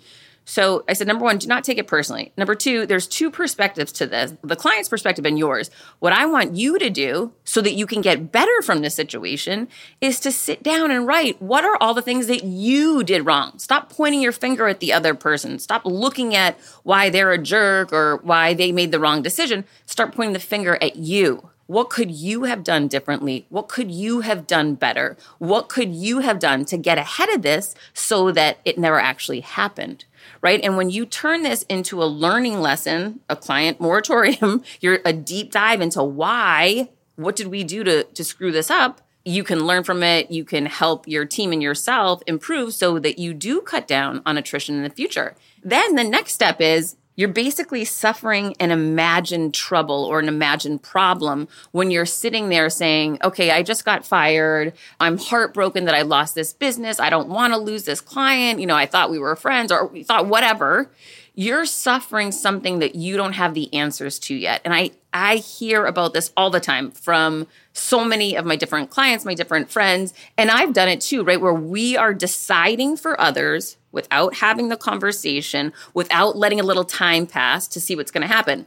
So 0.45 0.85
I 0.89 0.93
said, 0.95 1.07
number 1.07 1.25
one, 1.25 1.39
do 1.39 1.47
not 1.47 1.65
take 1.65 1.79
it 1.79 1.87
personally. 1.87 2.33
Number 2.37 2.55
two, 2.55 2.87
there's 2.87 3.07
two 3.07 3.31
perspectives 3.31 3.93
to 3.93 4.07
this 4.07 4.35
the 4.43 4.57
client's 4.57 4.89
perspective 4.89 5.25
and 5.25 5.39
yours. 5.39 5.71
What 6.01 6.13
I 6.13 6.27
want 6.27 6.57
you 6.57 6.79
to 6.79 6.91
do 6.91 7.33
so 7.45 7.61
that 7.61 7.75
you 7.75 7.87
can 7.87 8.01
get 8.01 8.33
better 8.33 8.63
from 8.63 8.81
this 8.81 8.95
situation 8.95 9.69
is 10.01 10.19
to 10.21 10.33
sit 10.33 10.63
down 10.63 10.91
and 10.91 11.07
write 11.07 11.41
what 11.41 11.65
are 11.65 11.77
all 11.81 11.95
the 11.95 12.03
things 12.03 12.27
that 12.27 12.45
you 12.45 13.05
did 13.05 13.25
wrong. 13.27 13.59
Stop 13.59 13.91
pointing 13.91 14.21
your 14.21 14.33
finger 14.33 14.67
at 14.69 14.81
the 14.81 14.93
other 14.93 15.15
person. 15.15 15.59
Stop 15.59 15.83
looking 15.85 16.35
at 16.35 16.59
why 16.83 17.09
they're 17.11 17.33
a 17.33 17.39
jerk 17.39 17.93
or 17.93 18.17
why 18.19 18.55
they 18.55 18.73
made 18.73 18.93
the 18.93 19.01
wrong 19.01 19.23
decision. 19.23 19.65
Start 19.87 20.15
pointing 20.15 20.33
the 20.33 20.41
finger 20.41 20.77
at 20.81 20.97
you. 20.97 21.51
What 21.67 21.91
could 21.91 22.11
you 22.11 22.45
have 22.45 22.65
done 22.65 22.89
differently? 22.89 23.47
What 23.49 23.69
could 23.69 23.91
you 23.91 24.21
have 24.21 24.47
done 24.47 24.75
better? 24.75 25.17
What 25.39 25.69
could 25.69 25.95
you 25.95 26.21
have 26.21 26.39
done 26.39 26.65
to 26.67 26.77
get 26.77 26.99
ahead 26.99 27.29
of 27.31 27.43
this 27.43 27.75
so 27.95 28.33
that 28.33 28.59
it 28.65 28.79
never 28.79 28.99
actually 28.99 29.41
happened? 29.41 30.05
right? 30.41 30.61
And 30.63 30.77
when 30.77 30.91
you 30.91 31.07
turn 31.07 31.43
this 31.43 31.63
into 31.65 32.03
a 32.03 32.05
learning 32.05 32.61
lesson, 32.61 33.21
a 33.29 33.37
client 33.37 33.81
moratorium, 33.81 34.63
you're 34.81 35.01
a 35.05 35.13
deep 35.13 35.51
dive 35.53 35.81
into 35.81 36.03
why, 36.03 36.91
what 37.17 37.37
did 37.37 37.49
we 37.49 37.65
do 37.65 37.85
to, 37.85 38.05
to 38.05 38.25
screw 38.25 38.53
this 38.53 38.71
up? 38.71 39.01
You 39.25 39.45
can 39.45 39.67
learn 39.67 39.85
from 39.85 40.03
it. 40.03 40.33
You 40.33 40.45
can 40.45 40.67
help 40.67 41.07
your 41.07 41.25
team 41.25 41.53
and 41.53 41.63
yourself 41.63 42.23
improve 42.27 42.75
so 42.75 42.99
that 42.99 43.21
you 43.21 43.33
do 43.33 43.61
cut 43.61 43.87
down 43.87 44.21
on 44.27 44.37
attrition 44.37 44.75
in 44.75 44.83
the 44.83 44.91
future. 44.91 45.37
Then 45.63 45.95
the 45.95 46.03
next 46.03 46.33
step 46.33 46.61
is 46.61 46.97
you're 47.23 47.29
basically 47.29 47.85
suffering 47.85 48.53
an 48.59 48.73
imagined 48.73 49.55
trouble 49.55 50.03
or 50.03 50.19
an 50.19 50.27
imagined 50.27 50.83
problem 50.83 51.47
when 51.71 51.89
you're 51.93 52.05
sitting 52.05 52.49
there 52.49 52.69
saying, 52.69 53.17
okay, 53.23 53.53
I 53.53 53.63
just 53.63 53.85
got 53.85 54.05
fired. 54.05 54.73
I'm 54.99 55.19
heartbroken 55.19 55.85
that 55.85 55.95
I 55.95 56.03
lost 56.03 56.35
this 56.35 56.53
business. 56.53 56.99
I 56.99 57.11
don't 57.11 57.29
want 57.29 57.53
to 57.53 57.61
lose 57.61 57.85
this 57.85 58.01
client. 58.01 58.59
You 58.59 58.67
know, 58.67 58.75
I 58.75 58.87
thought 58.87 59.09
we 59.09 59.21
were 59.21 59.37
friends 59.37 59.71
or 59.71 59.87
we 59.87 60.03
thought 60.03 60.27
whatever. 60.27 60.91
You're 61.37 61.65
suffering 61.65 62.33
something 62.33 62.81
that 62.81 62.97
you 62.97 63.17
don't 63.17 63.35
have 63.35 63.55
the 63.55 63.73
answers 63.73 64.19
to 64.19 64.35
yet. 64.35 64.61
And 64.65 64.75
I, 64.75 64.91
I 65.13 65.37
hear 65.37 65.87
about 65.87 66.15
this 66.15 66.33
all 66.37 66.51
the 66.51 66.59
time 66.59 66.91
from 66.91 67.47
so 67.73 68.05
many 68.05 68.35
of 68.35 68.45
my 68.45 68.57
different 68.57 68.91
clients, 68.91 69.25
my 69.25 69.35
different 69.35 69.71
friends. 69.71 70.13
And 70.37 70.51
I've 70.51 70.73
done 70.73 70.89
it 70.89 71.01
too, 71.01 71.23
right? 71.23 71.41
Where 71.41 71.55
we 71.55 71.97
are 71.97 72.13
deciding 72.13 72.97
for 72.97 73.19
others 73.21 73.77
without 73.93 74.37
having 74.37 74.69
the 74.69 74.77
conversation, 74.77 75.73
without 75.95 76.37
letting 76.37 76.59
a 76.59 76.65
little 76.65 76.85
time 76.85 77.27
pass 77.27 77.69
to 77.69 77.81
see 77.81 77.95
what's 77.95 78.11
going 78.11 78.23
to 78.23 78.35
happen. 78.35 78.67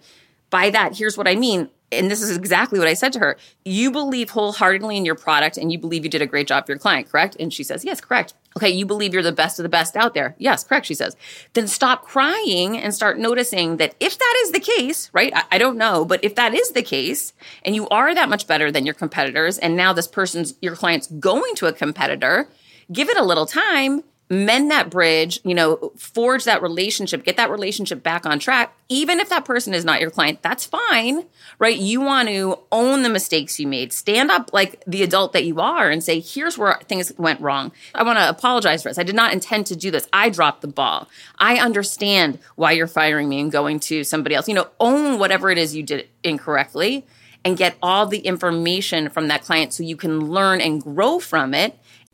By 0.50 0.70
that, 0.70 0.96
here's 0.98 1.17
what 1.17 1.27
I 1.27 1.36
mean. 1.36 1.70
And 1.91 2.10
this 2.10 2.22
is 2.22 2.36
exactly 2.36 2.79
what 2.79 2.88
I 2.88 2.94
said 2.94 3.13
to 3.13 3.20
her. 3.20 3.38
You 3.63 3.91
believe 3.91 4.32
wholeheartedly 4.32 4.98
in 4.98 5.05
your 5.05 5.15
product 5.15 5.58
and 5.58 5.72
you 5.72 5.77
believe 5.77 6.03
you 6.03 6.10
did 6.10 6.22
a 6.22 6.25
great 6.25 6.48
job 6.48 6.65
for 6.65 6.72
your 6.72 6.79
client, 6.79 7.10
correct? 7.10 7.36
And 7.39 7.53
she 7.53 7.63
says, 7.63 7.86
Yes, 7.86 8.01
correct. 8.01 8.34
Okay, 8.58 8.70
you 8.70 8.86
believe 8.86 9.13
you're 9.13 9.22
the 9.22 9.32
best 9.32 9.60
of 9.60 9.63
the 9.63 9.70
best 9.70 9.96
out 9.96 10.13
there. 10.13 10.34
Yes, 10.38 10.63
correct, 10.63 10.86
she 10.86 10.94
says. 10.94 11.15
Then 11.53 11.67
stop 11.67 12.03
crying 12.03 12.77
and 12.77 12.94
start 12.94 13.20
noticing 13.20 13.77
that 13.77 13.96
if 14.00 14.17
that 14.17 14.36
is 14.44 14.51
the 14.51 14.60
case, 14.60 15.10
right? 15.13 15.32
I, 15.36 15.44
I, 15.51 15.58
don't 15.58 15.77
know, 15.77 16.05
but 16.05 16.24
if 16.24 16.36
that 16.36 16.53
is 16.53 16.72
the 16.72 16.82
case, 16.82 17.34
and 17.63 17.75
you 17.75 17.88
are 17.89 18.15
that 18.15 18.29
much 18.29 18.48
better 18.48 18.72
than 18.72 18.86
your 18.86 18.94
competitors, 18.94 19.58
and 19.58 19.75
now 19.75 19.91
this 19.91 20.08
person's, 20.08 20.55
your 20.62 20.75
client's 20.75 21.08
going 21.08 21.53
to 21.55 21.67
a 21.67 21.74
competitor, 21.74 22.48
give 22.94 23.10
it 23.10 23.17
a 23.17 23.25
little 23.25 23.46
time 23.46 24.03
mend 24.29 24.72
that 24.72 24.89
bridge, 24.89 25.39
you 25.44 25.53
know, 25.53 25.91
forge 25.98 26.46
that 26.46 26.62
relationship, 26.62 27.24
get 27.24 27.38
that 27.38 27.51
relationship 27.51 28.01
back 28.01 28.25
on 28.25 28.39
track. 28.39 28.75
Even 28.89 29.20
if 29.20 29.29
that 29.29 29.46
person 29.46 29.74
is 29.74 29.86
not 29.86 30.01
your 30.01 30.10
client, 30.10 30.41
that's 30.41 30.65
fine, 30.65 31.25
right? 31.60 31.77
You 31.77 32.01
want 32.01 32.29
to 32.29 32.60
own 32.72 33.03
the 33.03 33.10
mistakes 33.10 33.60
you 33.60 33.67
made, 33.67 33.94
stand 33.94 34.32
up 34.32 34.51
like 34.51 34.84
the 34.88 35.03
adult 35.03 35.34
that 35.34 35.46
you 35.46 35.60
are 35.60 35.89
and 35.89 36.03
say, 36.03 36.20
here's 36.20 36.58
where 36.58 36.79
things 36.86 37.13
went 37.17 37.39
wrong. 37.39 37.72
I 37.94 38.03
want 38.03 38.17
to 38.17 38.27
apologize 38.27 38.82
for 38.82 38.89
this. 38.89 38.98
I 38.98 39.03
did 39.03 39.15
not 39.15 39.34
intend 39.34 39.67
to 39.67 39.75
do 39.75 39.91
this. 39.91 40.08
I 40.12 40.29
dropped 40.29 40.62
the 40.62 40.67
ball. 40.67 41.08
I 41.38 41.58
understand 41.58 42.39
why 42.55 42.72
you're 42.72 42.88
firing 42.88 43.29
me 43.29 43.39
and 43.39 43.51
going 43.51 43.79
to 43.82 44.03
somebody 44.03 44.34
else. 44.36 44.48
You 44.48 44.55
know, 44.55 44.70
own 44.79 45.20
whatever 45.20 45.51
it 45.51 45.58
is 45.58 45.75
you 45.75 45.84
did 45.84 46.08
incorrectly 46.24 47.05
and 47.44 47.55
get 47.55 47.77
all 47.82 48.08
the 48.08 48.20
information 48.20 49.08
from 49.10 49.27
that 49.27 49.44
client 49.44 49.72
so 49.72 49.84
you 49.84 49.96
can 49.96 50.32
learn 50.32 50.60
and 50.60 50.82
grow 50.82 51.20
from 51.20 51.53
it 51.53 51.77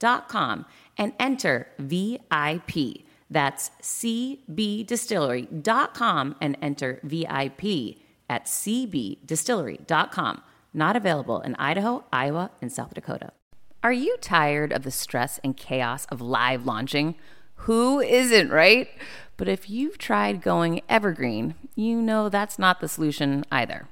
cbdistillery.com 0.00 0.66
and 0.96 1.12
enter 1.18 1.66
VIP. 1.78 3.02
That's 3.30 3.70
cbdistillery.com 3.80 6.36
and 6.40 6.56
enter 6.60 6.98
VIP 7.04 7.98
at 8.28 8.46
cbdistillery.com. 8.46 10.42
Not 10.72 10.94
available 10.96 11.40
in 11.40 11.56
Idaho, 11.56 12.04
Iowa, 12.12 12.52
and 12.60 12.70
South 12.72 12.94
Dakota. 12.94 13.32
Are 13.82 13.92
you 13.92 14.16
tired 14.20 14.72
of 14.72 14.82
the 14.82 14.90
stress 14.90 15.40
and 15.42 15.56
chaos 15.56 16.04
of 16.06 16.20
live 16.20 16.66
launching? 16.66 17.14
Who 17.66 18.00
isn't, 18.00 18.50
right? 18.50 18.88
But 19.36 19.48
if 19.48 19.68
you've 19.70 19.98
tried 19.98 20.42
going 20.42 20.82
evergreen, 20.88 21.54
you 21.74 22.00
know 22.02 22.28
that's 22.28 22.58
not 22.58 22.80
the 22.80 22.88
solution 22.88 23.44
either. 23.50 23.88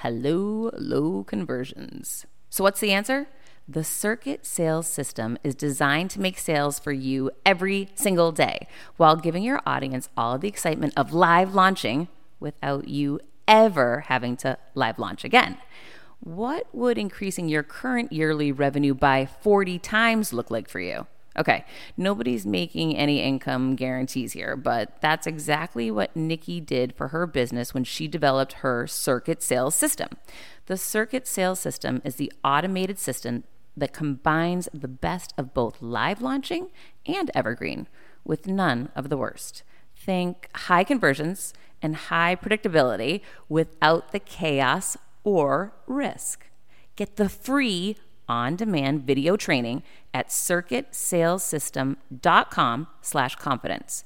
Hello, 0.00 0.70
low 0.74 1.22
conversions. 1.24 2.26
So, 2.50 2.62
what's 2.64 2.80
the 2.80 2.92
answer? 2.92 3.28
The 3.68 3.82
Circuit 3.82 4.46
Sales 4.46 4.86
System 4.86 5.38
is 5.42 5.56
designed 5.56 6.10
to 6.10 6.20
make 6.20 6.38
sales 6.38 6.78
for 6.78 6.92
you 6.92 7.32
every 7.44 7.88
single 7.96 8.30
day 8.30 8.68
while 8.96 9.16
giving 9.16 9.42
your 9.42 9.60
audience 9.66 10.08
all 10.16 10.36
of 10.36 10.40
the 10.40 10.46
excitement 10.46 10.92
of 10.96 11.12
live 11.12 11.52
launching 11.52 12.06
without 12.38 12.86
you 12.86 13.18
ever 13.48 14.04
having 14.06 14.36
to 14.36 14.56
live 14.76 15.00
launch 15.00 15.24
again. 15.24 15.58
What 16.20 16.72
would 16.72 16.96
increasing 16.96 17.48
your 17.48 17.64
current 17.64 18.12
yearly 18.12 18.52
revenue 18.52 18.94
by 18.94 19.26
40 19.26 19.80
times 19.80 20.32
look 20.32 20.48
like 20.48 20.68
for 20.68 20.78
you? 20.78 21.08
Okay, 21.36 21.64
nobody's 21.96 22.46
making 22.46 22.96
any 22.96 23.20
income 23.20 23.74
guarantees 23.74 24.32
here, 24.32 24.56
but 24.56 25.00
that's 25.00 25.26
exactly 25.26 25.90
what 25.90 26.14
Nikki 26.14 26.60
did 26.60 26.94
for 26.94 27.08
her 27.08 27.26
business 27.26 27.74
when 27.74 27.84
she 27.84 28.06
developed 28.06 28.54
her 28.54 28.86
circuit 28.86 29.42
sales 29.42 29.74
system. 29.74 30.08
The 30.66 30.76
circuit 30.76 31.26
sales 31.26 31.60
system 31.60 32.00
is 32.04 32.14
the 32.14 32.32
automated 32.42 32.98
system 32.98 33.42
that 33.76 33.92
combines 33.92 34.68
the 34.72 34.88
best 34.88 35.34
of 35.36 35.54
both 35.54 35.82
live 35.82 36.22
launching 36.22 36.68
and 37.06 37.30
evergreen. 37.34 37.88
with 38.26 38.46
none 38.46 38.90
of 38.94 39.08
the 39.08 39.16
worst. 39.16 39.62
Think 39.94 40.50
high 40.54 40.84
conversions 40.84 41.54
and 41.80 41.96
high 41.96 42.36
predictability 42.36 43.22
without 43.48 44.12
the 44.12 44.18
chaos 44.18 44.98
or 45.24 45.72
risk. 45.86 46.50
Get 46.96 47.16
the 47.16 47.30
free 47.30 47.96
on-demand 48.28 49.06
video 49.06 49.36
training 49.36 49.84
at 50.12 50.28
circuitsalessystem.com 50.28 52.86
slash 53.00 53.36
confidence. 53.36 54.04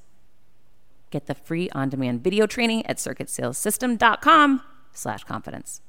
Get 1.10 1.26
the 1.26 1.34
free 1.34 1.68
on-demand 1.70 2.22
video 2.22 2.46
training 2.46 2.86
at 2.86 2.98
circuitsalessystem.com 2.98 4.62
slash 4.92 5.24
confidence. 5.24 5.80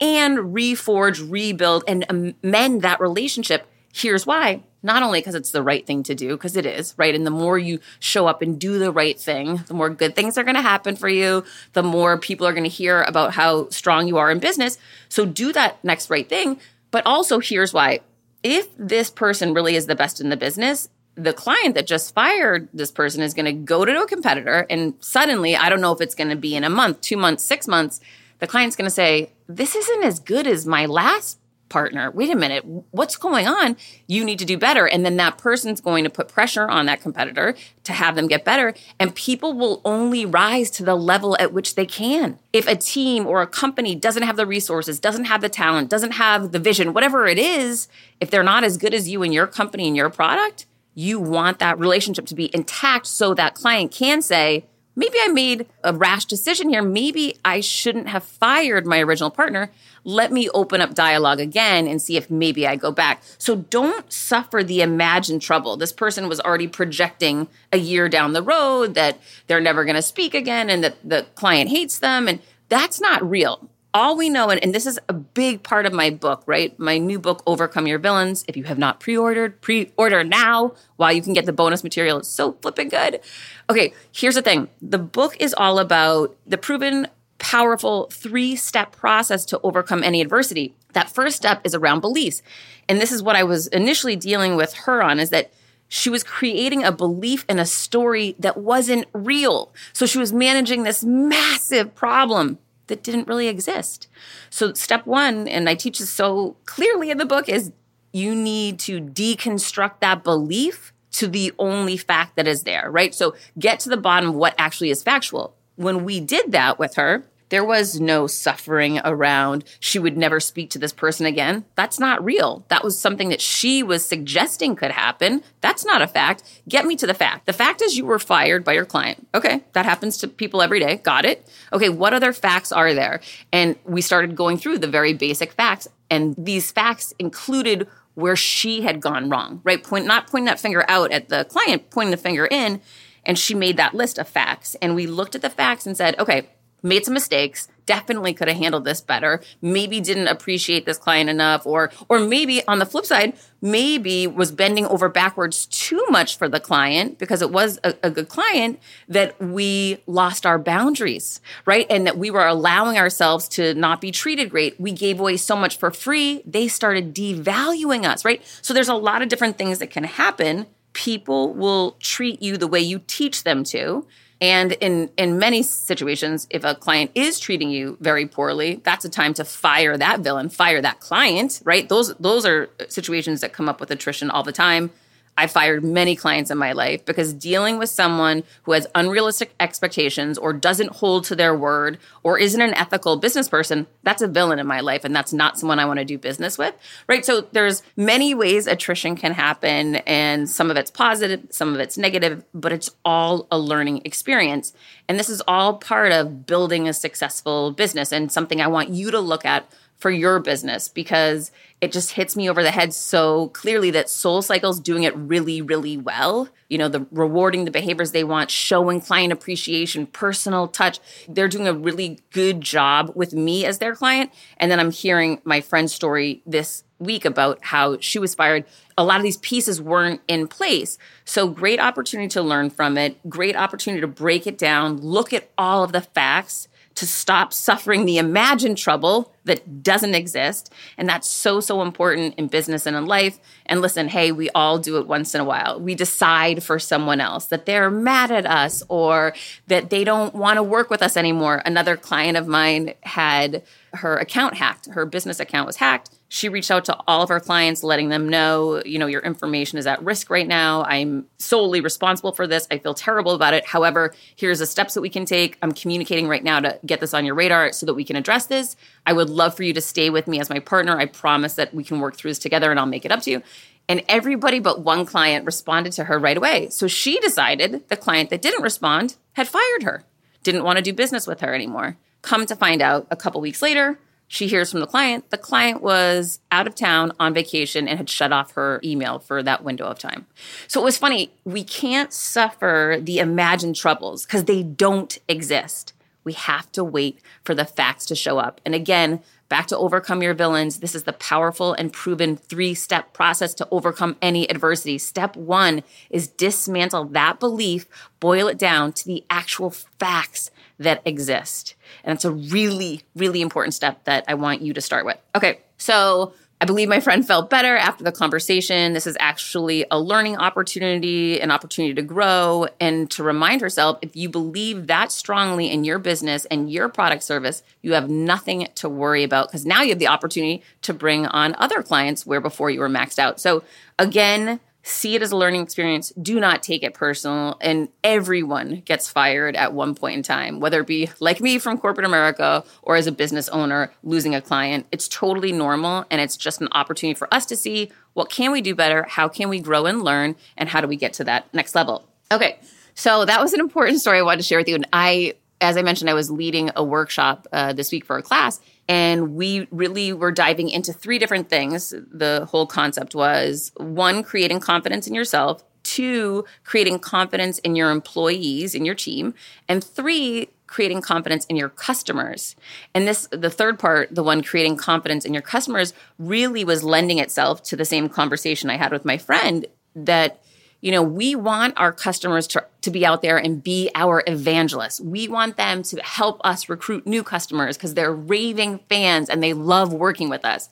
And 0.00 0.38
reforge, 0.54 1.28
rebuild, 1.28 1.84
and 1.88 2.04
amend 2.08 2.82
that 2.82 3.00
relationship. 3.00 3.66
Here's 3.92 4.26
why. 4.26 4.62
Not 4.80 5.02
only 5.02 5.20
because 5.20 5.34
it's 5.34 5.50
the 5.50 5.62
right 5.62 5.84
thing 5.84 6.04
to 6.04 6.14
do, 6.14 6.36
because 6.36 6.56
it 6.56 6.64
is, 6.64 6.94
right? 6.96 7.14
And 7.14 7.26
the 7.26 7.32
more 7.32 7.58
you 7.58 7.80
show 7.98 8.28
up 8.28 8.42
and 8.42 8.60
do 8.60 8.78
the 8.78 8.92
right 8.92 9.18
thing, 9.18 9.56
the 9.66 9.74
more 9.74 9.90
good 9.90 10.14
things 10.14 10.38
are 10.38 10.44
going 10.44 10.54
to 10.54 10.62
happen 10.62 10.94
for 10.94 11.08
you, 11.08 11.44
the 11.72 11.82
more 11.82 12.16
people 12.16 12.46
are 12.46 12.52
going 12.52 12.62
to 12.62 12.70
hear 12.70 13.02
about 13.02 13.34
how 13.34 13.68
strong 13.70 14.06
you 14.06 14.18
are 14.18 14.30
in 14.30 14.38
business. 14.38 14.78
So 15.08 15.26
do 15.26 15.52
that 15.52 15.82
next 15.82 16.10
right 16.10 16.28
thing. 16.28 16.60
But 16.92 17.04
also, 17.06 17.40
here's 17.40 17.74
why. 17.74 18.00
If 18.44 18.68
this 18.78 19.10
person 19.10 19.52
really 19.52 19.74
is 19.74 19.86
the 19.86 19.96
best 19.96 20.20
in 20.20 20.28
the 20.28 20.36
business, 20.36 20.88
the 21.16 21.32
client 21.32 21.74
that 21.74 21.88
just 21.88 22.14
fired 22.14 22.68
this 22.72 22.92
person 22.92 23.20
is 23.20 23.34
going 23.34 23.46
to 23.46 23.52
go 23.52 23.84
to 23.84 24.00
a 24.00 24.06
competitor 24.06 24.64
and 24.70 24.94
suddenly, 25.00 25.56
I 25.56 25.68
don't 25.68 25.80
know 25.80 25.92
if 25.92 26.00
it's 26.00 26.14
going 26.14 26.30
to 26.30 26.36
be 26.36 26.54
in 26.54 26.62
a 26.62 26.70
month, 26.70 27.00
two 27.00 27.16
months, 27.16 27.42
six 27.42 27.66
months, 27.66 28.00
the 28.38 28.46
client's 28.46 28.76
going 28.76 28.86
to 28.86 28.94
say, 28.94 29.32
This 29.46 29.74
isn't 29.74 30.04
as 30.04 30.20
good 30.20 30.46
as 30.46 30.66
my 30.66 30.86
last 30.86 31.38
partner. 31.68 32.10
Wait 32.10 32.30
a 32.30 32.36
minute, 32.36 32.64
what's 32.90 33.16
going 33.16 33.46
on? 33.46 33.76
You 34.06 34.24
need 34.24 34.38
to 34.38 34.44
do 34.44 34.58
better. 34.58 34.86
And 34.86 35.04
then 35.04 35.16
that 35.16 35.38
person's 35.38 35.80
going 35.80 36.04
to 36.04 36.10
put 36.10 36.28
pressure 36.28 36.68
on 36.68 36.86
that 36.86 37.00
competitor 37.00 37.54
to 37.84 37.92
have 37.92 38.16
them 38.16 38.26
get 38.26 38.44
better. 38.44 38.74
And 38.98 39.14
people 39.14 39.52
will 39.52 39.80
only 39.84 40.24
rise 40.24 40.70
to 40.72 40.84
the 40.84 40.94
level 40.94 41.36
at 41.38 41.52
which 41.52 41.74
they 41.74 41.86
can. 41.86 42.38
If 42.52 42.66
a 42.66 42.76
team 42.76 43.26
or 43.26 43.42
a 43.42 43.46
company 43.46 43.94
doesn't 43.94 44.22
have 44.22 44.36
the 44.36 44.46
resources, 44.46 45.00
doesn't 45.00 45.26
have 45.26 45.40
the 45.40 45.48
talent, 45.48 45.90
doesn't 45.90 46.12
have 46.12 46.52
the 46.52 46.58
vision, 46.58 46.92
whatever 46.92 47.26
it 47.26 47.38
is, 47.38 47.88
if 48.20 48.30
they're 48.30 48.42
not 48.42 48.64
as 48.64 48.76
good 48.76 48.94
as 48.94 49.08
you 49.08 49.22
and 49.22 49.34
your 49.34 49.46
company 49.46 49.86
and 49.86 49.96
your 49.96 50.10
product, 50.10 50.66
you 50.94 51.20
want 51.20 51.58
that 51.60 51.78
relationship 51.78 52.26
to 52.26 52.34
be 52.34 52.50
intact 52.54 53.06
so 53.06 53.34
that 53.34 53.54
client 53.54 53.92
can 53.92 54.20
say, 54.20 54.64
maybe 54.98 55.16
I 55.22 55.28
made 55.28 55.66
a 55.84 55.94
rash 55.94 56.24
decision 56.24 56.68
here. 56.68 56.82
Maybe 56.82 57.38
I 57.44 57.60
shouldn't 57.60 58.08
have 58.08 58.24
fired 58.24 58.84
my 58.84 58.98
original 58.98 59.30
partner. 59.30 59.70
Let 60.02 60.32
me 60.32 60.50
open 60.50 60.80
up 60.80 60.94
dialogue 60.94 61.38
again 61.38 61.86
and 61.86 62.02
see 62.02 62.16
if 62.16 62.30
maybe 62.30 62.66
I 62.66 62.74
go 62.74 62.90
back. 62.90 63.22
So 63.38 63.56
don't 63.56 64.12
suffer 64.12 64.64
the 64.64 64.82
imagined 64.82 65.40
trouble. 65.40 65.76
This 65.76 65.92
person 65.92 66.28
was 66.28 66.40
already 66.40 66.66
projecting 66.66 67.46
a 67.72 67.78
year 67.78 68.08
down 68.08 68.32
the 68.32 68.42
road 68.42 68.94
that 68.94 69.20
they're 69.46 69.60
never 69.60 69.84
going 69.84 69.96
to 69.96 70.02
speak 70.02 70.34
again 70.34 70.68
and 70.68 70.82
that 70.82 70.96
the 71.08 71.26
client 71.36 71.70
hates 71.70 71.98
them. 71.98 72.26
And 72.26 72.40
that's 72.68 73.00
not 73.00 73.28
real 73.28 73.68
all 73.98 74.16
we 74.16 74.30
know, 74.30 74.48
and, 74.48 74.62
and, 74.62 74.72
this 74.72 74.86
is 74.86 74.98
a 75.08 75.12
big 75.12 75.64
part 75.64 75.84
of 75.84 75.92
my 75.92 76.08
book, 76.08 76.44
right? 76.46 76.78
My 76.78 76.98
new 76.98 77.18
book, 77.18 77.42
Overcome 77.46 77.88
Your 77.88 77.98
Villains. 77.98 78.44
If 78.46 78.56
you 78.56 78.62
have 78.64 78.78
not 78.78 79.00
pre 79.00 79.16
ordered, 79.16 79.60
pre 79.60 79.90
order 79.96 80.22
now 80.22 80.74
while 80.96 81.12
you 81.12 81.20
can 81.20 81.32
get 81.32 81.46
the 81.46 81.52
bonus 81.52 81.82
material. 81.82 82.18
It's 82.18 82.28
so 82.28 82.52
flipping 82.62 82.90
good. 82.90 83.20
Okay, 83.68 83.92
here's 84.12 84.36
the 84.36 84.42
thing 84.42 84.68
the 84.80 84.98
book 84.98 85.36
is 85.40 85.52
all 85.52 85.80
about 85.80 86.36
the 86.46 86.56
proven, 86.56 87.08
powerful 87.38 88.08
three 88.12 88.54
step 88.54 88.92
process 88.92 89.44
to 89.46 89.60
overcome 89.64 90.04
any 90.04 90.20
adversity. 90.20 90.74
That 90.92 91.10
first 91.10 91.36
step 91.36 91.60
is 91.64 91.74
around 91.74 92.00
beliefs. 92.00 92.40
And 92.88 93.00
this 93.00 93.10
is 93.10 93.22
what 93.22 93.36
I 93.36 93.42
was 93.42 93.66
initially 93.66 94.14
dealing 94.14 94.54
with 94.54 94.74
her 94.74 95.02
on 95.02 95.18
is 95.18 95.30
that 95.30 95.52
she 95.88 96.08
was 96.08 96.22
creating 96.22 96.84
a 96.84 96.92
belief 96.92 97.44
in 97.48 97.58
a 97.58 97.66
story 97.66 98.36
that 98.38 98.58
wasn't 98.58 99.06
real. 99.12 99.72
So 99.92 100.06
she 100.06 100.18
was 100.18 100.32
managing 100.32 100.84
this 100.84 101.02
massive 101.02 101.94
problem 101.94 102.58
that 102.88 103.02
didn't 103.02 103.28
really 103.28 103.48
exist. 103.48 104.08
So, 104.50 104.72
step 104.74 105.06
one, 105.06 105.48
and 105.48 105.68
I 105.68 105.74
teach 105.74 105.98
this 105.98 106.10
so 106.10 106.56
clearly 106.66 107.10
in 107.10 107.18
the 107.18 107.26
book, 107.26 107.48
is 107.48 107.72
you 108.12 108.34
need 108.34 108.78
to 108.80 109.00
deconstruct 109.00 110.00
that 110.00 110.24
belief 110.24 110.92
to 111.12 111.26
the 111.26 111.52
only 111.58 111.96
fact 111.96 112.36
that 112.36 112.46
is 112.46 112.64
there, 112.64 112.90
right? 112.90 113.14
So, 113.14 113.34
get 113.58 113.80
to 113.80 113.88
the 113.88 113.96
bottom 113.96 114.30
of 114.30 114.34
what 114.34 114.54
actually 114.58 114.90
is 114.90 115.02
factual. 115.02 115.54
When 115.76 116.04
we 116.04 116.20
did 116.20 116.52
that 116.52 116.78
with 116.78 116.96
her, 116.96 117.24
there 117.48 117.64
was 117.64 118.00
no 118.00 118.26
suffering 118.26 119.00
around. 119.04 119.64
She 119.80 119.98
would 119.98 120.16
never 120.16 120.40
speak 120.40 120.70
to 120.70 120.78
this 120.78 120.92
person 120.92 121.26
again. 121.26 121.64
That's 121.74 121.98
not 121.98 122.24
real. 122.24 122.64
That 122.68 122.84
was 122.84 122.98
something 122.98 123.28
that 123.30 123.40
she 123.40 123.82
was 123.82 124.04
suggesting 124.04 124.76
could 124.76 124.90
happen. 124.90 125.42
That's 125.60 125.84
not 125.84 126.02
a 126.02 126.06
fact. 126.06 126.42
Get 126.68 126.86
me 126.86 126.96
to 126.96 127.06
the 127.06 127.14
fact. 127.14 127.46
The 127.46 127.52
fact 127.52 127.82
is 127.82 127.96
you 127.96 128.04
were 128.04 128.18
fired 128.18 128.64
by 128.64 128.74
your 128.74 128.84
client. 128.84 129.26
Okay. 129.34 129.62
That 129.72 129.84
happens 129.84 130.18
to 130.18 130.28
people 130.28 130.62
every 130.62 130.80
day. 130.80 130.96
Got 130.96 131.24
it. 131.24 131.48
Okay. 131.72 131.88
What 131.88 132.14
other 132.14 132.32
facts 132.32 132.72
are 132.72 132.94
there? 132.94 133.20
And 133.52 133.76
we 133.84 134.00
started 134.00 134.36
going 134.36 134.58
through 134.58 134.78
the 134.78 134.88
very 134.88 135.14
basic 135.14 135.52
facts. 135.52 135.88
And 136.10 136.34
these 136.36 136.70
facts 136.70 137.12
included 137.18 137.86
where 138.14 138.36
she 138.36 138.82
had 138.82 139.00
gone 139.00 139.30
wrong, 139.30 139.60
right? 139.62 139.82
Point, 139.82 140.04
not 140.04 140.26
pointing 140.26 140.46
that 140.46 140.58
finger 140.58 140.84
out 140.88 141.12
at 141.12 141.28
the 141.28 141.44
client, 141.44 141.88
pointing 141.90 142.10
the 142.10 142.16
finger 142.16 142.46
in. 142.46 142.80
And 143.24 143.38
she 143.38 143.54
made 143.54 143.76
that 143.76 143.94
list 143.94 144.18
of 144.18 144.26
facts. 144.26 144.74
And 144.80 144.94
we 144.94 145.06
looked 145.06 145.34
at 145.34 145.42
the 145.42 145.50
facts 145.50 145.86
and 145.86 145.96
said, 145.96 146.18
okay, 146.18 146.48
made 146.82 147.04
some 147.04 147.14
mistakes 147.14 147.68
definitely 147.86 148.34
could 148.34 148.48
have 148.48 148.56
handled 148.58 148.84
this 148.84 149.00
better 149.00 149.40
maybe 149.62 149.98
didn't 149.98 150.28
appreciate 150.28 150.84
this 150.84 150.98
client 150.98 151.30
enough 151.30 151.66
or 151.66 151.90
or 152.10 152.18
maybe 152.18 152.66
on 152.68 152.78
the 152.78 152.84
flip 152.84 153.06
side 153.06 153.32
maybe 153.62 154.26
was 154.26 154.52
bending 154.52 154.86
over 154.86 155.08
backwards 155.08 155.66
too 155.66 156.04
much 156.10 156.36
for 156.36 156.48
the 156.48 156.60
client 156.60 157.18
because 157.18 157.42
it 157.42 157.50
was 157.50 157.78
a, 157.82 157.94
a 158.02 158.10
good 158.10 158.28
client 158.28 158.78
that 159.08 159.40
we 159.40 159.98
lost 160.06 160.44
our 160.44 160.58
boundaries 160.58 161.40
right? 161.64 161.86
And 161.88 162.06
that 162.06 162.18
we 162.18 162.30
were 162.30 162.46
allowing 162.46 162.98
ourselves 162.98 163.48
to 163.50 163.74
not 163.74 164.00
be 164.00 164.10
treated 164.10 164.50
great. 164.50 164.78
We 164.78 164.92
gave 164.92 165.18
away 165.18 165.38
so 165.38 165.56
much 165.56 165.78
for 165.78 165.90
free 165.90 166.42
they 166.44 166.68
started 166.68 167.14
devaluing 167.14 168.04
us 168.04 168.24
right? 168.24 168.42
So 168.60 168.74
there's 168.74 168.88
a 168.88 168.94
lot 168.94 169.22
of 169.22 169.28
different 169.28 169.56
things 169.56 169.78
that 169.78 169.90
can 169.90 170.04
happen. 170.04 170.66
People 170.92 171.54
will 171.54 171.92
treat 172.00 172.42
you 172.42 172.56
the 172.58 172.66
way 172.66 172.80
you 172.80 173.00
teach 173.06 173.44
them 173.44 173.64
to 173.64 174.06
and 174.40 174.72
in, 174.72 175.10
in 175.16 175.38
many 175.38 175.62
situations, 175.62 176.46
if 176.50 176.62
a 176.64 176.74
client 176.74 177.10
is 177.14 177.40
treating 177.40 177.70
you 177.70 177.96
very 178.00 178.26
poorly, 178.26 178.80
that's 178.84 179.04
a 179.04 179.08
time 179.08 179.34
to 179.34 179.44
fire 179.44 179.96
that 179.96 180.20
villain, 180.20 180.48
fire 180.48 180.80
that 180.80 181.00
client, 181.00 181.60
right? 181.64 181.88
Those, 181.88 182.14
those 182.16 182.46
are 182.46 182.70
situations 182.88 183.40
that 183.40 183.52
come 183.52 183.68
up 183.68 183.80
with 183.80 183.90
attrition 183.90 184.30
all 184.30 184.44
the 184.44 184.52
time. 184.52 184.90
I 185.38 185.46
fired 185.46 185.84
many 185.84 186.16
clients 186.16 186.50
in 186.50 186.58
my 186.58 186.72
life 186.72 187.04
because 187.04 187.32
dealing 187.32 187.78
with 187.78 187.88
someone 187.88 188.42
who 188.64 188.72
has 188.72 188.88
unrealistic 188.96 189.54
expectations 189.60 190.36
or 190.36 190.52
doesn't 190.52 190.96
hold 190.96 191.24
to 191.26 191.36
their 191.36 191.56
word 191.56 191.98
or 192.24 192.40
isn't 192.40 192.60
an 192.60 192.74
ethical 192.74 193.16
business 193.16 193.48
person, 193.48 193.86
that's 194.02 194.20
a 194.20 194.26
villain 194.26 194.58
in 194.58 194.66
my 194.66 194.80
life 194.80 195.04
and 195.04 195.14
that's 195.14 195.32
not 195.32 195.56
someone 195.56 195.78
I 195.78 195.84
want 195.84 196.00
to 196.00 196.04
do 196.04 196.18
business 196.18 196.58
with. 196.58 196.74
Right? 197.06 197.24
So 197.24 197.42
there's 197.52 197.84
many 197.96 198.34
ways 198.34 198.66
attrition 198.66 199.14
can 199.14 199.32
happen 199.32 199.96
and 200.08 200.50
some 200.50 200.72
of 200.72 200.76
it's 200.76 200.90
positive, 200.90 201.46
some 201.50 201.72
of 201.72 201.78
it's 201.78 201.96
negative, 201.96 202.44
but 202.52 202.72
it's 202.72 202.90
all 203.04 203.46
a 203.52 203.58
learning 203.60 204.02
experience. 204.04 204.72
And 205.08 205.20
this 205.20 205.28
is 205.28 205.40
all 205.46 205.74
part 205.74 206.10
of 206.10 206.46
building 206.46 206.88
a 206.88 206.92
successful 206.92 207.70
business 207.70 208.10
and 208.10 208.32
something 208.32 208.60
I 208.60 208.66
want 208.66 208.88
you 208.88 209.12
to 209.12 209.20
look 209.20 209.44
at 209.44 209.70
for 209.98 210.10
your 210.10 210.38
business 210.38 210.88
because 210.88 211.50
it 211.80 211.92
just 211.92 212.12
hits 212.12 212.36
me 212.36 212.48
over 212.48 212.62
the 212.62 212.70
head 212.70 212.94
so 212.94 213.48
clearly 213.48 213.90
that 213.90 214.08
Soul 214.08 214.42
Cycle's 214.42 214.80
doing 214.80 215.02
it 215.02 215.16
really, 215.16 215.60
really 215.60 215.96
well. 215.96 216.48
You 216.68 216.78
know, 216.78 216.88
the 216.88 217.06
rewarding 217.10 217.64
the 217.64 217.70
behaviors 217.70 218.12
they 218.12 218.24
want, 218.24 218.50
showing 218.50 219.00
client 219.00 219.32
appreciation, 219.32 220.06
personal 220.06 220.68
touch. 220.68 221.00
They're 221.28 221.48
doing 221.48 221.68
a 221.68 221.72
really 221.72 222.20
good 222.30 222.60
job 222.60 223.12
with 223.14 223.32
me 223.32 223.64
as 223.64 223.78
their 223.78 223.94
client. 223.94 224.32
And 224.56 224.70
then 224.70 224.80
I'm 224.80 224.90
hearing 224.90 225.40
my 225.44 225.60
friend's 225.60 225.94
story 225.94 226.42
this 226.46 226.84
week 226.98 227.24
about 227.24 227.58
how 227.62 227.98
she 227.98 228.18
was 228.18 228.34
fired. 228.34 228.64
A 228.96 229.04
lot 229.04 229.18
of 229.18 229.22
these 229.22 229.36
pieces 229.36 229.80
weren't 229.80 230.20
in 230.26 230.48
place. 230.48 230.98
So 231.24 231.48
great 231.48 231.80
opportunity 231.80 232.28
to 232.30 232.42
learn 232.42 232.70
from 232.70 232.98
it, 232.98 233.16
great 233.28 233.56
opportunity 233.56 234.00
to 234.00 234.08
break 234.08 234.46
it 234.46 234.58
down, 234.58 234.98
look 234.98 235.32
at 235.32 235.50
all 235.56 235.84
of 235.84 235.92
the 235.92 236.00
facts 236.00 236.68
to 236.98 237.06
stop 237.06 237.52
suffering 237.52 238.06
the 238.06 238.18
imagined 238.18 238.76
trouble 238.76 239.32
that 239.44 239.84
doesn't 239.84 240.16
exist. 240.16 240.72
And 240.96 241.08
that's 241.08 241.28
so, 241.28 241.60
so 241.60 241.80
important 241.80 242.34
in 242.34 242.48
business 242.48 242.86
and 242.86 242.96
in 242.96 243.06
life. 243.06 243.38
And 243.66 243.80
listen, 243.80 244.08
hey, 244.08 244.32
we 244.32 244.50
all 244.50 244.78
do 244.78 244.98
it 244.98 245.06
once 245.06 245.32
in 245.32 245.40
a 245.40 245.44
while. 245.44 245.78
We 245.80 245.94
decide 245.94 246.64
for 246.64 246.80
someone 246.80 247.20
else 247.20 247.46
that 247.46 247.66
they're 247.66 247.88
mad 247.88 248.32
at 248.32 248.46
us 248.46 248.82
or 248.88 249.32
that 249.68 249.90
they 249.90 250.02
don't 250.02 250.34
want 250.34 250.56
to 250.56 250.62
work 250.64 250.90
with 250.90 251.00
us 251.00 251.16
anymore. 251.16 251.62
Another 251.64 251.96
client 251.96 252.36
of 252.36 252.48
mine 252.48 252.94
had 253.04 253.62
her 253.92 254.16
account 254.16 254.54
hacked, 254.54 254.86
her 254.86 255.06
business 255.06 255.38
account 255.38 255.68
was 255.68 255.76
hacked 255.76 256.17
she 256.28 256.48
reached 256.48 256.70
out 256.70 256.84
to 256.84 256.96
all 257.06 257.22
of 257.22 257.30
our 257.30 257.40
clients 257.40 257.82
letting 257.82 258.10
them 258.10 258.28
know 258.28 258.82
you 258.84 258.98
know 258.98 259.06
your 259.06 259.22
information 259.22 259.78
is 259.78 259.86
at 259.86 260.02
risk 260.02 260.30
right 260.30 260.46
now. 260.46 260.84
I'm 260.84 261.26
solely 261.38 261.80
responsible 261.80 262.32
for 262.32 262.46
this. 262.46 262.66
I 262.70 262.78
feel 262.78 262.94
terrible 262.94 263.32
about 263.32 263.54
it. 263.54 263.66
However 263.66 264.14
here's 264.36 264.58
the 264.58 264.66
steps 264.66 264.94
that 264.94 265.00
we 265.00 265.08
can 265.08 265.24
take. 265.24 265.58
I'm 265.62 265.72
communicating 265.72 266.28
right 266.28 266.44
now 266.44 266.60
to 266.60 266.78
get 266.84 267.00
this 267.00 267.14
on 267.14 267.24
your 267.24 267.34
radar 267.34 267.72
so 267.72 267.86
that 267.86 267.94
we 267.94 268.04
can 268.04 268.16
address 268.16 268.46
this. 268.46 268.76
I 269.06 269.12
would 269.12 269.30
love 269.30 269.54
for 269.54 269.62
you 269.62 269.72
to 269.72 269.80
stay 269.80 270.10
with 270.10 270.28
me 270.28 270.38
as 270.40 270.50
my 270.50 270.58
partner. 270.58 270.98
I 270.98 271.06
promise 271.06 271.54
that 271.54 271.72
we 271.74 271.84
can 271.84 272.00
work 272.00 272.16
through 272.16 272.30
this 272.30 272.38
together 272.38 272.70
and 272.70 272.78
i'll 272.78 272.86
make 272.86 273.04
it 273.04 273.12
up 273.12 273.22
to 273.22 273.30
you. 273.30 273.42
And 273.88 274.04
everybody 274.08 274.60
but 274.60 274.82
one 274.82 275.06
client 275.06 275.46
responded 275.46 275.92
to 275.94 276.04
her 276.04 276.18
right 276.18 276.36
away. 276.36 276.68
So 276.68 276.88
she 276.88 277.18
decided 277.20 277.88
the 277.88 277.96
client 277.96 278.28
that 278.30 278.42
didn't 278.42 278.62
respond 278.62 279.16
had 279.32 279.48
fired 279.48 279.82
her, 279.82 280.04
didn't 280.42 280.64
want 280.64 280.76
to 280.76 280.82
do 280.82 280.92
business 280.92 281.26
with 281.26 281.40
her 281.40 281.54
anymore. 281.54 281.96
Come 282.20 282.44
to 282.46 282.56
find 282.56 282.82
out 282.82 283.06
a 283.10 283.16
couple 283.16 283.40
weeks 283.40 283.62
later, 283.62 283.98
she 284.28 284.46
hears 284.46 284.70
from 284.70 284.80
the 284.80 284.86
client 284.86 285.30
the 285.30 285.38
client 285.38 285.82
was 285.82 286.38
out 286.52 286.66
of 286.66 286.74
town 286.74 287.12
on 287.18 287.34
vacation 287.34 287.88
and 287.88 287.98
had 287.98 288.08
shut 288.08 288.32
off 288.32 288.52
her 288.52 288.80
email 288.84 289.18
for 289.18 289.42
that 289.42 289.64
window 289.64 289.86
of 289.86 289.98
time. 289.98 290.26
So 290.68 290.80
it 290.80 290.84
was 290.84 290.98
funny. 290.98 291.32
We 291.44 291.64
can't 291.64 292.12
suffer 292.12 292.98
the 293.00 293.18
imagined 293.18 293.76
troubles 293.76 294.24
because 294.24 294.44
they 294.44 294.62
don't 294.62 295.18
exist. 295.28 295.94
We 296.24 296.34
have 296.34 296.70
to 296.72 296.84
wait 296.84 297.20
for 297.42 297.54
the 297.54 297.64
facts 297.64 298.04
to 298.06 298.14
show 298.14 298.38
up. 298.38 298.60
And 298.66 298.74
again, 298.74 299.20
back 299.48 299.66
to 299.68 299.78
overcome 299.78 300.22
your 300.22 300.34
villains. 300.34 300.80
This 300.80 300.94
is 300.94 301.04
the 301.04 301.14
powerful 301.14 301.72
and 301.72 301.90
proven 301.90 302.36
three 302.36 302.74
step 302.74 303.14
process 303.14 303.54
to 303.54 303.68
overcome 303.70 304.16
any 304.20 304.48
adversity. 304.50 304.98
Step 304.98 305.36
one 305.36 305.82
is 306.10 306.28
dismantle 306.28 307.06
that 307.06 307.40
belief, 307.40 307.86
boil 308.20 308.46
it 308.48 308.58
down 308.58 308.92
to 308.92 309.06
the 309.06 309.24
actual 309.30 309.70
facts 309.70 310.50
that 310.78 311.02
exist. 311.04 311.74
And 312.04 312.14
it's 312.14 312.24
a 312.24 312.30
really, 312.30 313.02
really 313.14 313.40
important 313.40 313.74
step 313.74 314.04
that 314.04 314.24
I 314.28 314.34
want 314.34 314.62
you 314.62 314.72
to 314.74 314.80
start 314.80 315.04
with. 315.04 315.18
Okay, 315.34 315.60
so 315.76 316.32
I 316.60 316.64
believe 316.64 316.88
my 316.88 316.98
friend 316.98 317.24
felt 317.24 317.50
better 317.50 317.76
after 317.76 318.02
the 318.02 318.10
conversation. 318.10 318.92
This 318.92 319.06
is 319.06 319.16
actually 319.20 319.86
a 319.92 320.00
learning 320.00 320.36
opportunity, 320.38 321.40
an 321.40 321.52
opportunity 321.52 321.94
to 321.94 322.02
grow, 322.02 322.66
and 322.80 323.08
to 323.12 323.22
remind 323.22 323.60
herself 323.60 323.98
if 324.02 324.16
you 324.16 324.28
believe 324.28 324.88
that 324.88 325.12
strongly 325.12 325.70
in 325.70 325.84
your 325.84 326.00
business 326.00 326.46
and 326.46 326.70
your 326.70 326.88
product 326.88 327.22
service, 327.22 327.62
you 327.82 327.94
have 327.94 328.10
nothing 328.10 328.66
to 328.74 328.88
worry 328.88 329.22
about 329.22 329.48
because 329.48 329.64
now 329.64 329.82
you 329.82 329.90
have 329.90 330.00
the 330.00 330.08
opportunity 330.08 330.62
to 330.82 330.92
bring 330.92 331.26
on 331.26 331.54
other 331.58 331.80
clients 331.80 332.26
where 332.26 332.40
before 332.40 332.70
you 332.70 332.80
were 332.80 332.88
maxed 332.88 333.20
out. 333.20 333.38
So, 333.38 333.62
again, 333.96 334.58
see 334.88 335.14
it 335.14 335.22
as 335.22 335.32
a 335.32 335.36
learning 335.36 335.62
experience. 335.62 336.12
Do 336.20 336.40
not 336.40 336.62
take 336.62 336.82
it 336.82 336.94
personal. 336.94 337.56
And 337.60 337.88
everyone 338.02 338.82
gets 338.84 339.08
fired 339.08 339.54
at 339.56 339.72
one 339.72 339.94
point 339.94 340.16
in 340.16 340.22
time, 340.22 340.60
whether 340.60 340.80
it 340.80 340.86
be 340.86 341.10
like 341.20 341.40
me 341.40 341.58
from 341.58 341.78
corporate 341.78 342.06
America 342.06 342.64
or 342.82 342.96
as 342.96 343.06
a 343.06 343.12
business 343.12 343.48
owner 343.50 343.92
losing 344.02 344.34
a 344.34 344.40
client. 344.40 344.86
It's 344.90 345.08
totally 345.08 345.52
normal. 345.52 346.04
And 346.10 346.20
it's 346.20 346.36
just 346.36 346.60
an 346.60 346.68
opportunity 346.72 347.16
for 347.16 347.32
us 347.32 347.46
to 347.46 347.56
see 347.56 347.90
what 348.14 348.30
can 348.30 348.50
we 348.50 348.60
do 348.60 348.74
better? 348.74 349.04
How 349.08 349.28
can 349.28 349.48
we 349.48 349.60
grow 349.60 349.86
and 349.86 350.02
learn? 350.02 350.36
And 350.56 350.68
how 350.68 350.80
do 350.80 350.88
we 350.88 350.96
get 350.96 351.12
to 351.14 351.24
that 351.24 351.52
next 351.54 351.74
level? 351.74 352.08
Okay. 352.32 352.58
So 352.94 353.24
that 353.24 353.40
was 353.40 353.52
an 353.52 353.60
important 353.60 354.00
story 354.00 354.18
I 354.18 354.22
wanted 354.22 354.38
to 354.38 354.42
share 354.42 354.58
with 354.58 354.68
you. 354.68 354.74
And 354.74 354.88
I, 354.92 355.34
as 355.60 355.76
I 355.76 355.82
mentioned, 355.82 356.10
I 356.10 356.14
was 356.14 356.30
leading 356.30 356.70
a 356.74 356.82
workshop 356.82 357.46
uh, 357.52 357.72
this 357.72 357.92
week 357.92 358.04
for 358.04 358.18
a 358.18 358.22
class 358.22 358.60
and 358.88 359.34
we 359.34 359.68
really 359.70 360.12
were 360.12 360.32
diving 360.32 360.70
into 360.70 360.92
three 360.92 361.18
different 361.18 361.50
things. 361.50 361.90
The 361.90 362.48
whole 362.50 362.66
concept 362.66 363.14
was 363.14 363.70
one, 363.76 364.22
creating 364.22 364.60
confidence 364.60 365.06
in 365.06 365.14
yourself, 365.14 365.62
two, 365.82 366.44
creating 366.64 366.98
confidence 366.98 367.58
in 367.60 367.76
your 367.76 367.90
employees, 367.90 368.74
in 368.74 368.84
your 368.84 368.94
team, 368.94 369.34
and 369.68 369.84
three, 369.84 370.48
creating 370.66 371.02
confidence 371.02 371.44
in 371.46 371.56
your 371.56 371.68
customers. 371.68 372.56
And 372.94 373.06
this, 373.06 373.28
the 373.30 373.50
third 373.50 373.78
part, 373.78 374.14
the 374.14 374.22
one 374.22 374.42
creating 374.42 374.76
confidence 374.76 375.24
in 375.24 375.32
your 375.32 375.42
customers, 375.42 375.92
really 376.18 376.64
was 376.64 376.82
lending 376.82 377.18
itself 377.18 377.62
to 377.64 377.76
the 377.76 377.84
same 377.84 378.08
conversation 378.08 378.70
I 378.70 378.76
had 378.76 378.92
with 378.92 379.04
my 379.04 379.18
friend 379.18 379.66
that 379.94 380.42
you 380.80 380.92
know, 380.92 381.02
we 381.02 381.34
want 381.34 381.74
our 381.76 381.92
customers 381.92 382.46
to, 382.48 382.64
to 382.82 382.90
be 382.90 383.04
out 383.04 383.22
there 383.22 383.36
and 383.36 383.62
be 383.62 383.90
our 383.94 384.22
evangelists. 384.26 385.00
We 385.00 385.26
want 385.26 385.56
them 385.56 385.82
to 385.84 386.00
help 386.02 386.40
us 386.44 386.68
recruit 386.68 387.06
new 387.06 387.22
customers 387.24 387.76
because 387.76 387.94
they're 387.94 388.12
raving 388.14 388.80
fans 388.88 389.28
and 389.28 389.42
they 389.42 389.52
love 389.52 389.92
working 389.92 390.28
with 390.28 390.44
us. 390.44 390.68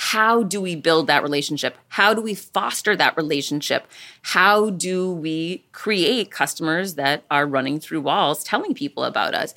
How 0.00 0.44
do 0.44 0.60
we 0.60 0.76
build 0.76 1.08
that 1.08 1.24
relationship? 1.24 1.76
How 1.88 2.14
do 2.14 2.22
we 2.22 2.32
foster 2.34 2.94
that 2.94 3.16
relationship? 3.16 3.88
How 4.22 4.70
do 4.70 5.10
we 5.10 5.64
create 5.72 6.30
customers 6.30 6.94
that 6.94 7.24
are 7.28 7.48
running 7.48 7.80
through 7.80 8.02
walls 8.02 8.44
telling 8.44 8.74
people 8.74 9.02
about 9.02 9.34
us? 9.34 9.54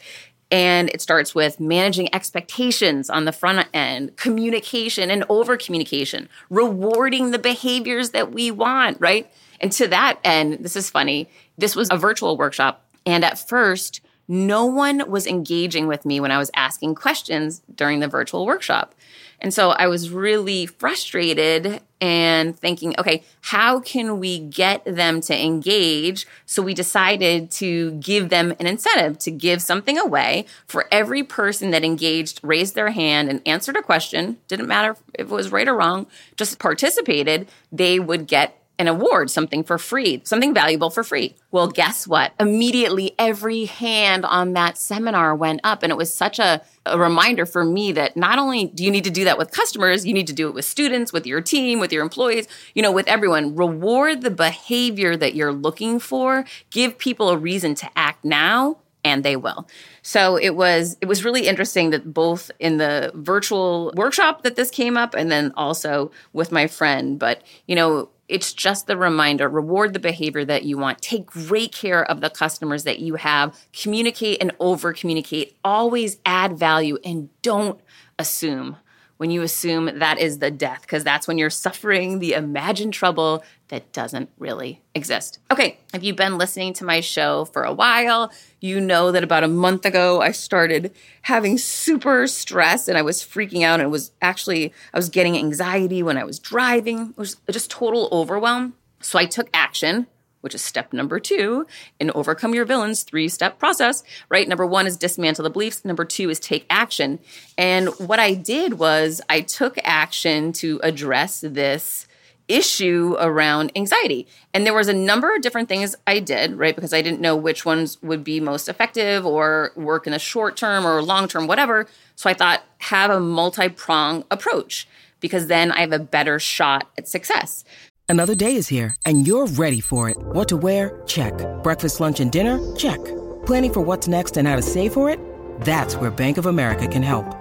And 0.49 0.89
it 0.89 0.99
starts 0.99 1.35
with 1.35 1.59
managing 1.59 2.13
expectations 2.13 3.07
on 3.07 3.25
the 3.25 3.31
front 3.31 3.67
end, 3.71 4.17
communication 4.17 5.11
and 5.11 5.23
over 5.29 5.57
communication, 5.57 6.27
rewarding 6.49 7.29
the 7.29 7.39
behaviors 7.39 8.09
that 8.09 8.31
we 8.33 8.49
want, 8.49 8.97
right? 8.99 9.31
And 9.61 9.71
to 9.73 9.87
that 9.87 10.19
end, 10.23 10.59
this 10.59 10.75
is 10.75 10.89
funny. 10.89 11.29
This 11.57 11.75
was 11.75 11.87
a 11.89 11.97
virtual 11.97 12.35
workshop. 12.35 12.83
And 13.05 13.23
at 13.23 13.39
first, 13.39 14.01
no 14.27 14.65
one 14.65 15.09
was 15.09 15.27
engaging 15.27 15.87
with 15.87 16.05
me 16.05 16.19
when 16.19 16.31
I 16.31 16.37
was 16.37 16.51
asking 16.55 16.95
questions 16.95 17.61
during 17.73 17.99
the 17.99 18.07
virtual 18.07 18.45
workshop. 18.45 18.95
And 19.41 19.53
so 19.53 19.71
I 19.71 19.87
was 19.87 20.11
really 20.11 20.67
frustrated 20.67 21.81
and 21.99 22.57
thinking, 22.57 22.95
okay, 22.99 23.23
how 23.41 23.79
can 23.79 24.19
we 24.19 24.39
get 24.39 24.85
them 24.85 25.19
to 25.21 25.35
engage? 25.35 26.27
So 26.45 26.61
we 26.61 26.75
decided 26.75 27.49
to 27.53 27.91
give 27.93 28.29
them 28.29 28.53
an 28.59 28.67
incentive 28.67 29.17
to 29.19 29.31
give 29.31 29.61
something 29.61 29.97
away 29.97 30.45
for 30.67 30.87
every 30.91 31.23
person 31.23 31.71
that 31.71 31.83
engaged, 31.83 32.39
raised 32.43 32.75
their 32.75 32.91
hand, 32.91 33.29
and 33.29 33.41
answered 33.47 33.75
a 33.75 33.81
question. 33.81 34.37
Didn't 34.47 34.67
matter 34.67 34.95
if 35.15 35.27
it 35.27 35.29
was 35.29 35.51
right 35.51 35.67
or 35.67 35.75
wrong, 35.75 36.05
just 36.37 36.59
participated, 36.59 37.47
they 37.71 37.99
would 37.99 38.27
get 38.27 38.60
an 38.81 38.87
award, 38.87 39.29
something 39.29 39.63
for 39.63 39.77
free, 39.77 40.21
something 40.25 40.53
valuable 40.53 40.89
for 40.89 41.03
free. 41.03 41.35
Well, 41.51 41.67
guess 41.67 42.07
what? 42.07 42.33
Immediately, 42.39 43.13
every 43.19 43.65
hand 43.65 44.25
on 44.25 44.53
that 44.53 44.77
seminar 44.77 45.35
went 45.35 45.61
up. 45.63 45.83
And 45.83 45.91
it 45.91 45.95
was 45.95 46.11
such 46.13 46.39
a, 46.39 46.61
a, 46.85 46.97
reminder 46.97 47.45
for 47.45 47.63
me 47.63 47.91
that 47.91 48.17
not 48.17 48.39
only 48.39 48.65
do 48.65 48.83
you 48.83 48.89
need 48.89 49.03
to 49.03 49.11
do 49.11 49.23
that 49.25 49.37
with 49.37 49.51
customers, 49.51 50.05
you 50.05 50.13
need 50.13 50.27
to 50.27 50.33
do 50.33 50.47
it 50.47 50.55
with 50.55 50.65
students, 50.65 51.13
with 51.13 51.27
your 51.27 51.41
team, 51.41 51.79
with 51.79 51.93
your 51.93 52.01
employees, 52.01 52.47
you 52.73 52.81
know, 52.81 52.91
with 52.91 53.07
everyone. 53.07 53.55
Reward 53.55 54.21
the 54.21 54.31
behavior 54.31 55.15
that 55.15 55.35
you're 55.35 55.53
looking 55.53 55.99
for, 55.99 56.43
give 56.71 56.97
people 56.97 57.29
a 57.29 57.37
reason 57.37 57.75
to 57.75 57.89
act 57.95 58.25
now 58.25 58.77
and 59.03 59.23
they 59.23 59.35
will. 59.35 59.67
So 60.01 60.37
it 60.37 60.55
was 60.55 60.97
it 61.01 61.05
was 61.05 61.23
really 61.23 61.47
interesting 61.47 61.91
that 61.91 62.13
both 62.13 62.49
in 62.59 62.77
the 62.77 63.11
virtual 63.15 63.91
workshop 63.95 64.43
that 64.43 64.55
this 64.55 64.71
came 64.71 64.97
up 64.97 65.13
and 65.13 65.31
then 65.31 65.53
also 65.55 66.11
with 66.33 66.51
my 66.51 66.67
friend 66.67 67.19
but 67.19 67.43
you 67.67 67.75
know 67.75 68.09
it's 68.31 68.53
just 68.53 68.87
the 68.87 68.97
reminder 68.97 69.49
reward 69.49 69.93
the 69.93 69.99
behavior 69.99 70.45
that 70.45 70.63
you 70.63 70.77
want. 70.77 71.01
Take 71.01 71.25
great 71.25 71.73
care 71.73 72.03
of 72.09 72.21
the 72.21 72.29
customers 72.29 72.85
that 72.85 72.99
you 72.99 73.15
have. 73.15 73.59
Communicate 73.73 74.41
and 74.41 74.51
over 74.59 74.93
communicate. 74.93 75.57
Always 75.63 76.19
add 76.25 76.57
value 76.57 76.97
and 77.03 77.29
don't 77.41 77.79
assume 78.17 78.77
when 79.17 79.29
you 79.29 79.43
assume 79.43 79.99
that 79.99 80.17
is 80.17 80.39
the 80.39 80.49
death, 80.49 80.81
because 80.81 81.03
that's 81.03 81.27
when 81.27 81.37
you're 81.37 81.51
suffering 81.51 82.17
the 82.17 82.33
imagined 82.33 82.91
trouble 82.91 83.43
that 83.71 83.93
doesn't 83.93 84.29
really 84.37 84.81
exist. 84.93 85.39
Okay, 85.49 85.79
if 85.93 86.03
you've 86.03 86.17
been 86.17 86.37
listening 86.37 86.73
to 86.73 86.85
my 86.85 86.99
show 86.99 87.45
for 87.45 87.63
a 87.63 87.71
while, 87.71 88.29
you 88.59 88.81
know 88.81 89.13
that 89.13 89.23
about 89.23 89.45
a 89.45 89.47
month 89.47 89.85
ago 89.85 90.21
I 90.21 90.33
started 90.33 90.93
having 91.23 91.57
super 91.57 92.27
stress 92.27 92.89
and 92.89 92.97
I 92.97 93.01
was 93.01 93.23
freaking 93.23 93.63
out 93.63 93.79
and 93.79 93.89
was 93.89 94.11
actually 94.21 94.73
I 94.93 94.97
was 94.97 95.07
getting 95.07 95.37
anxiety 95.37 96.03
when 96.03 96.17
I 96.17 96.25
was 96.25 96.37
driving. 96.37 97.11
It 97.11 97.17
was 97.17 97.37
just 97.49 97.71
total 97.71 98.09
overwhelm. 98.11 98.73
So 98.99 99.17
I 99.17 99.25
took 99.25 99.49
action 99.53 100.07
which 100.41 100.55
is 100.55 100.61
step 100.61 100.91
number 100.91 101.19
two 101.19 101.67
in 101.99 102.09
overcome 102.15 102.55
your 102.55 102.65
villains 102.65 103.03
three 103.03 103.29
step 103.29 103.59
process, 103.59 104.03
right? 104.27 104.47
Number 104.47 104.65
one 104.65 104.87
is 104.87 104.97
dismantle 104.97 105.43
the 105.43 105.51
beliefs. 105.51 105.85
Number 105.85 106.03
two 106.03 106.31
is 106.31 106.39
take 106.39 106.65
action. 106.67 107.19
And 107.59 107.89
what 107.99 108.19
I 108.19 108.33
did 108.33 108.79
was 108.79 109.21
I 109.29 109.41
took 109.41 109.77
action 109.83 110.51
to 110.53 110.79
address 110.81 111.41
this 111.41 112.07
issue 112.51 113.15
around 113.19 113.71
anxiety. 113.75 114.27
And 114.53 114.65
there 114.65 114.73
was 114.73 114.87
a 114.87 114.93
number 114.93 115.33
of 115.35 115.41
different 115.41 115.69
things 115.69 115.95
I 116.05 116.19
did, 116.19 116.55
right? 116.55 116.75
Because 116.75 116.93
I 116.93 117.01
didn't 117.01 117.21
know 117.21 117.35
which 117.35 117.65
ones 117.65 118.01
would 118.01 118.23
be 118.23 118.39
most 118.39 118.67
effective 118.67 119.25
or 119.25 119.71
work 119.75 120.05
in 120.05 120.11
the 120.11 120.19
short 120.19 120.57
term 120.57 120.85
or 120.85 121.01
long 121.01 121.27
term, 121.27 121.47
whatever. 121.47 121.87
So 122.15 122.29
I 122.29 122.33
thought, 122.33 122.63
have 122.79 123.09
a 123.09 123.19
multi 123.19 123.69
prong 123.69 124.25
approach 124.29 124.87
because 125.19 125.47
then 125.47 125.71
I 125.71 125.81
have 125.81 125.91
a 125.91 125.99
better 125.99 126.39
shot 126.39 126.89
at 126.97 127.07
success. 127.07 127.63
Another 128.09 128.35
day 128.35 128.55
is 128.55 128.67
here, 128.67 128.93
and 129.05 129.25
you're 129.25 129.47
ready 129.47 129.79
for 129.79 130.09
it. 130.09 130.17
What 130.19 130.49
to 130.49 130.57
wear? 130.57 131.01
Check. 131.07 131.33
Breakfast, 131.63 132.01
lunch, 132.01 132.19
and 132.19 132.29
dinner? 132.29 132.59
Check. 132.75 132.99
Planning 133.45 133.73
for 133.73 133.79
what's 133.81 134.07
next 134.07 134.35
and 134.35 134.47
how 134.47 134.57
to 134.57 134.61
save 134.61 134.91
for 134.93 135.09
it? 135.09 135.17
That's 135.61 135.95
where 135.95 136.11
Bank 136.11 136.37
of 136.37 136.45
America 136.45 136.87
can 136.89 137.03
help. 137.03 137.40